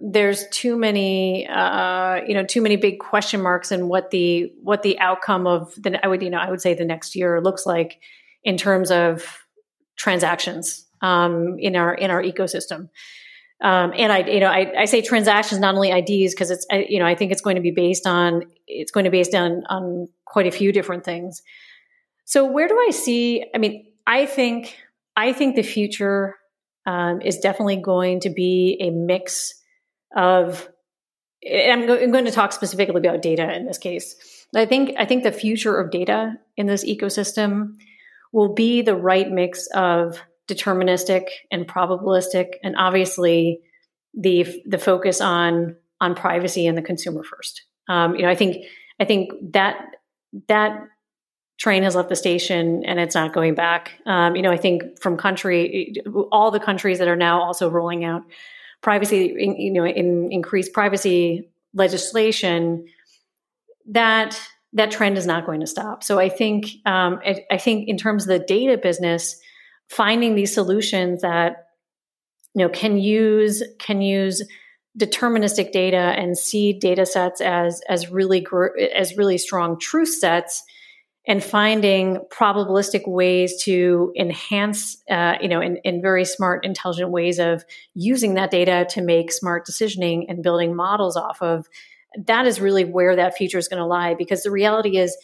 There's 0.00 0.46
too 0.48 0.76
many, 0.76 1.46
uh, 1.48 2.20
you 2.26 2.34
know, 2.34 2.44
too 2.44 2.62
many 2.62 2.76
big 2.76 2.98
question 3.00 3.42
marks 3.42 3.72
in 3.72 3.88
what 3.88 4.10
the 4.10 4.52
what 4.62 4.82
the 4.82 4.98
outcome 5.00 5.46
of 5.46 5.74
the 5.76 6.04
I 6.04 6.08
would 6.08 6.22
you 6.22 6.30
know 6.30 6.38
I 6.38 6.50
would 6.50 6.60
say 6.60 6.74
the 6.74 6.84
next 6.84 7.16
year 7.16 7.40
looks 7.40 7.66
like 7.66 8.00
in 8.44 8.56
terms 8.56 8.90
of 8.90 9.44
transactions 9.96 10.86
um, 11.02 11.56
in 11.58 11.76
our 11.76 11.94
in 11.94 12.10
our 12.10 12.22
ecosystem. 12.22 12.88
Um, 13.60 13.92
and 13.96 14.12
I, 14.12 14.18
you 14.20 14.38
know, 14.38 14.46
I, 14.46 14.82
I, 14.82 14.84
say 14.84 15.02
transactions, 15.02 15.60
not 15.60 15.74
only 15.74 15.90
IDs, 15.90 16.32
because 16.32 16.52
it's, 16.52 16.64
I, 16.70 16.86
you 16.88 17.00
know, 17.00 17.06
I 17.06 17.16
think 17.16 17.32
it's 17.32 17.40
going 17.40 17.56
to 17.56 17.60
be 17.60 17.72
based 17.72 18.06
on, 18.06 18.44
it's 18.68 18.92
going 18.92 19.02
to 19.02 19.10
be 19.10 19.18
based 19.18 19.34
on, 19.34 19.64
on 19.68 20.08
quite 20.24 20.46
a 20.46 20.52
few 20.52 20.70
different 20.70 21.04
things. 21.04 21.42
So 22.24 22.44
where 22.44 22.68
do 22.68 22.78
I 22.78 22.90
see? 22.90 23.44
I 23.52 23.58
mean, 23.58 23.86
I 24.06 24.26
think, 24.26 24.76
I 25.16 25.32
think 25.32 25.56
the 25.56 25.64
future 25.64 26.36
um, 26.86 27.20
is 27.20 27.38
definitely 27.38 27.82
going 27.82 28.20
to 28.20 28.30
be 28.30 28.78
a 28.80 28.90
mix 28.90 29.57
of. 30.14 30.68
I'm, 31.48 31.86
go- 31.86 31.98
I'm 31.98 32.10
going 32.10 32.24
to 32.24 32.32
talk 32.32 32.52
specifically 32.52 32.96
about 32.96 33.22
data 33.22 33.54
in 33.54 33.64
this 33.64 33.78
case. 33.78 34.16
I 34.56 34.66
think, 34.66 34.94
I 34.98 35.04
think 35.04 35.22
the 35.22 35.30
future 35.30 35.78
of 35.78 35.92
data 35.92 36.34
in 36.56 36.66
this 36.66 36.84
ecosystem 36.84 37.76
will 38.32 38.54
be 38.54 38.82
the 38.82 38.96
right 38.96 39.30
mix 39.30 39.68
of 39.68 40.20
deterministic 40.48 41.26
and 41.52 41.68
probabilistic, 41.68 42.54
and 42.62 42.74
obviously 42.76 43.60
the 44.14 44.62
the 44.66 44.78
focus 44.78 45.20
on 45.20 45.76
on 46.00 46.14
privacy 46.14 46.66
and 46.66 46.76
the 46.76 46.82
consumer 46.82 47.22
first. 47.22 47.62
Um, 47.88 48.16
you 48.16 48.22
know, 48.22 48.28
I 48.28 48.34
think 48.34 48.64
I 49.00 49.04
think 49.04 49.30
that 49.52 49.76
that 50.48 50.80
train 51.58 51.82
has 51.82 51.96
left 51.96 52.08
the 52.08 52.16
station 52.16 52.84
and 52.84 53.00
it's 53.00 53.14
not 53.14 53.32
going 53.32 53.54
back. 53.54 53.92
Um, 54.06 54.36
you 54.36 54.42
know, 54.42 54.52
I 54.52 54.56
think 54.56 55.00
from 55.00 55.16
country, 55.16 55.94
all 56.30 56.52
the 56.52 56.60
countries 56.60 56.98
that 56.98 57.08
are 57.08 57.16
now 57.16 57.42
also 57.42 57.68
rolling 57.68 58.04
out 58.04 58.22
privacy, 58.80 59.34
you 59.58 59.72
know, 59.72 59.86
in 59.86 60.30
increased 60.30 60.72
privacy 60.72 61.48
legislation, 61.74 62.86
that 63.86 64.40
that 64.74 64.90
trend 64.90 65.16
is 65.16 65.26
not 65.26 65.46
going 65.46 65.60
to 65.60 65.66
stop. 65.66 66.04
So 66.04 66.18
I 66.18 66.28
think 66.28 66.66
um, 66.84 67.20
I, 67.24 67.44
I 67.50 67.58
think 67.58 67.88
in 67.88 67.96
terms 67.96 68.24
of 68.24 68.28
the 68.28 68.44
data 68.44 68.76
business, 68.76 69.40
finding 69.88 70.34
these 70.34 70.52
solutions 70.52 71.22
that 71.22 71.68
you 72.54 72.64
know 72.64 72.68
can 72.68 72.98
use 72.98 73.62
can 73.78 74.02
use 74.02 74.42
deterministic 74.98 75.72
data 75.72 75.96
and 75.96 76.36
see 76.36 76.72
data 76.72 77.06
sets 77.06 77.40
as 77.40 77.80
as 77.88 78.10
really 78.10 78.46
as 78.94 79.16
really 79.16 79.38
strong 79.38 79.78
truth 79.78 80.12
sets 80.12 80.64
and 81.28 81.44
finding 81.44 82.16
probabilistic 82.32 83.06
ways 83.06 83.62
to 83.62 84.12
enhance 84.18 85.00
uh, 85.08 85.34
you 85.40 85.48
know 85.48 85.60
in, 85.60 85.76
in 85.84 86.02
very 86.02 86.24
smart 86.24 86.64
intelligent 86.64 87.10
ways 87.10 87.38
of 87.38 87.64
using 87.94 88.34
that 88.34 88.50
data 88.50 88.86
to 88.90 89.02
make 89.02 89.30
smart 89.30 89.64
decisioning 89.64 90.24
and 90.28 90.42
building 90.42 90.74
models 90.74 91.16
off 91.16 91.40
of 91.40 91.68
that 92.26 92.46
is 92.46 92.60
really 92.60 92.84
where 92.84 93.14
that 93.14 93.36
future 93.36 93.58
is 93.58 93.68
going 93.68 93.80
to 93.80 93.86
lie 93.86 94.14
because 94.14 94.42
the 94.42 94.50
reality 94.50 94.96
is 94.96 95.16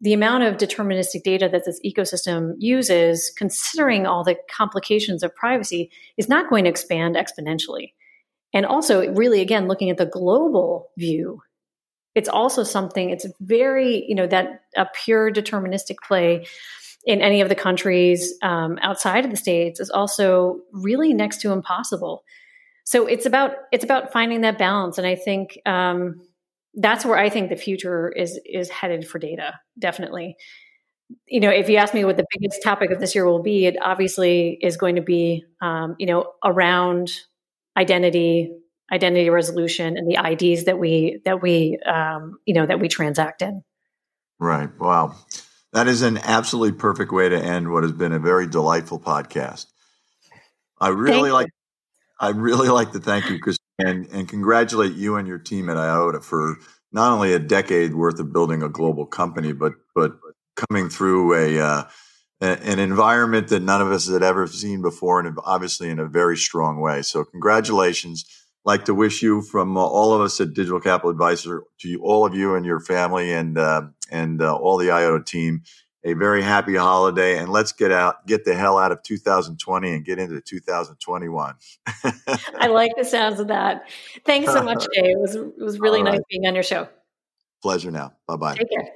the 0.00 0.12
amount 0.12 0.42
of 0.42 0.56
deterministic 0.56 1.22
data 1.22 1.48
that 1.50 1.64
this 1.64 1.80
ecosystem 1.84 2.54
uses, 2.58 3.32
considering 3.36 4.06
all 4.06 4.24
the 4.24 4.36
complications 4.50 5.22
of 5.22 5.34
privacy, 5.34 5.90
is 6.16 6.28
not 6.28 6.50
going 6.50 6.64
to 6.64 6.70
expand 6.70 7.16
exponentially. 7.16 7.92
And 8.52 8.66
also, 8.66 9.10
really, 9.14 9.40
again, 9.40 9.66
looking 9.66 9.90
at 9.90 9.96
the 9.96 10.06
global 10.06 10.90
view, 10.98 11.40
it's 12.14 12.28
also 12.28 12.62
something, 12.62 13.10
it's 13.10 13.26
very, 13.40 14.04
you 14.06 14.14
know, 14.14 14.26
that 14.26 14.62
a 14.76 14.86
pure 15.04 15.30
deterministic 15.32 15.96
play 16.06 16.46
in 17.04 17.20
any 17.20 17.40
of 17.40 17.48
the 17.48 17.54
countries 17.54 18.34
um, 18.42 18.78
outside 18.82 19.24
of 19.24 19.30
the 19.30 19.36
states 19.36 19.80
is 19.80 19.90
also 19.90 20.60
really 20.72 21.12
next 21.12 21.40
to 21.42 21.52
impossible. 21.52 22.24
So 22.84 23.06
it's 23.06 23.26
about 23.26 23.52
it's 23.72 23.84
about 23.84 24.12
finding 24.12 24.42
that 24.42 24.58
balance, 24.58 24.98
and 24.98 25.06
I 25.06 25.14
think 25.14 25.58
um, 25.66 26.20
that's 26.74 27.04
where 27.04 27.18
I 27.18 27.30
think 27.30 27.48
the 27.48 27.56
future 27.56 28.10
is 28.10 28.38
is 28.44 28.68
headed 28.68 29.06
for 29.06 29.18
data. 29.18 29.58
Definitely. 29.78 30.36
You 31.26 31.40
know, 31.40 31.50
if 31.50 31.68
you 31.68 31.76
ask 31.76 31.94
me 31.94 32.04
what 32.04 32.16
the 32.16 32.26
biggest 32.30 32.62
topic 32.62 32.90
of 32.90 33.00
this 33.00 33.14
year 33.14 33.26
will 33.26 33.42
be, 33.42 33.66
it 33.66 33.76
obviously 33.82 34.58
is 34.62 34.76
going 34.76 34.96
to 34.96 35.02
be, 35.02 35.44
um, 35.60 35.96
you 35.98 36.06
know, 36.06 36.32
around 36.42 37.10
identity, 37.76 38.52
identity 38.92 39.30
resolution, 39.30 39.96
and 39.96 40.10
the 40.10 40.18
IDs 40.22 40.64
that 40.64 40.78
we 40.78 41.20
that 41.24 41.42
we, 41.42 41.78
um, 41.86 42.38
you 42.44 42.54
know, 42.54 42.66
that 42.66 42.80
we 42.80 42.88
transact 42.88 43.42
in. 43.42 43.62
Right. 44.38 44.68
Wow. 44.78 45.16
That 45.72 45.88
is 45.88 46.02
an 46.02 46.18
absolutely 46.18 46.78
perfect 46.78 47.12
way 47.12 47.28
to 47.28 47.36
end 47.36 47.72
what 47.72 47.82
has 47.82 47.92
been 47.92 48.12
a 48.12 48.18
very 48.18 48.46
delightful 48.46 49.00
podcast. 49.00 49.66
I 50.80 50.88
really 50.88 51.30
like. 51.30 51.48
I 52.20 52.30
really 52.30 52.68
like 52.68 52.92
to 52.92 53.00
thank 53.00 53.28
you, 53.28 53.40
Chris 53.40 53.58
and 53.78 54.06
and 54.12 54.28
congratulate 54.28 54.94
you 54.94 55.16
and 55.16 55.26
your 55.26 55.38
team 55.38 55.68
at 55.68 55.76
Eyeota 55.76 56.22
for 56.22 56.56
not 56.92 57.12
only 57.12 57.32
a 57.32 57.38
decade 57.38 57.94
worth 57.94 58.20
of 58.20 58.32
building 58.32 58.62
a 58.62 58.68
global 58.68 59.06
company, 59.06 59.52
but 59.52 59.72
but 59.94 60.12
coming 60.56 60.88
through 60.88 61.34
a, 61.34 61.60
uh, 61.60 61.84
an 62.40 62.78
environment 62.78 63.48
that 63.48 63.60
none 63.60 63.82
of 63.82 63.90
us 63.90 64.08
had 64.08 64.22
ever 64.22 64.46
seen 64.46 64.82
before, 64.82 65.20
and 65.20 65.36
obviously 65.44 65.90
in 65.90 65.98
a 65.98 66.06
very 66.06 66.36
strong 66.36 66.80
way. 66.80 67.02
So, 67.02 67.24
congratulations. 67.24 68.24
Like 68.64 68.86
to 68.86 68.94
wish 68.94 69.22
you 69.22 69.42
from 69.42 69.76
uh, 69.76 69.80
all 69.80 70.14
of 70.14 70.20
us 70.20 70.40
at 70.40 70.54
Digital 70.54 70.80
Capital 70.80 71.10
Advisor 71.10 71.64
to 71.80 71.88
you, 71.88 72.00
all 72.02 72.24
of 72.24 72.34
you 72.34 72.54
and 72.54 72.64
your 72.64 72.80
family, 72.80 73.32
and 73.32 73.58
uh, 73.58 73.82
and 74.10 74.40
uh, 74.40 74.56
all 74.56 74.78
the 74.78 74.86
Eyeota 74.86 75.24
team, 75.24 75.62
a 76.02 76.14
very 76.14 76.42
happy 76.42 76.76
holiday. 76.76 77.36
And 77.38 77.50
let's 77.50 77.72
get 77.72 77.92
out, 77.92 78.26
get 78.26 78.44
the 78.44 78.54
hell 78.54 78.78
out 78.78 78.90
of 78.90 79.02
2020 79.02 79.92
and 79.92 80.04
get 80.04 80.18
into 80.18 80.40
2021. 80.40 81.54
I 82.58 82.66
like 82.68 82.92
the 82.96 83.04
sounds 83.04 83.38
of 83.38 83.48
that. 83.48 83.86
Thanks 84.24 84.52
so 84.52 84.62
much, 84.62 84.86
Jay. 84.94 85.10
It 85.10 85.18
was 85.18 85.34
it 85.34 85.58
was 85.58 85.78
really 85.78 86.02
nice 86.02 86.20
being 86.30 86.46
on 86.46 86.54
your 86.54 86.64
show. 86.64 86.88
Pleasure 87.62 87.90
now. 87.90 88.12
Bye 88.26 88.36
bye. 88.36 88.54
Take 88.56 88.70
care. 88.70 88.94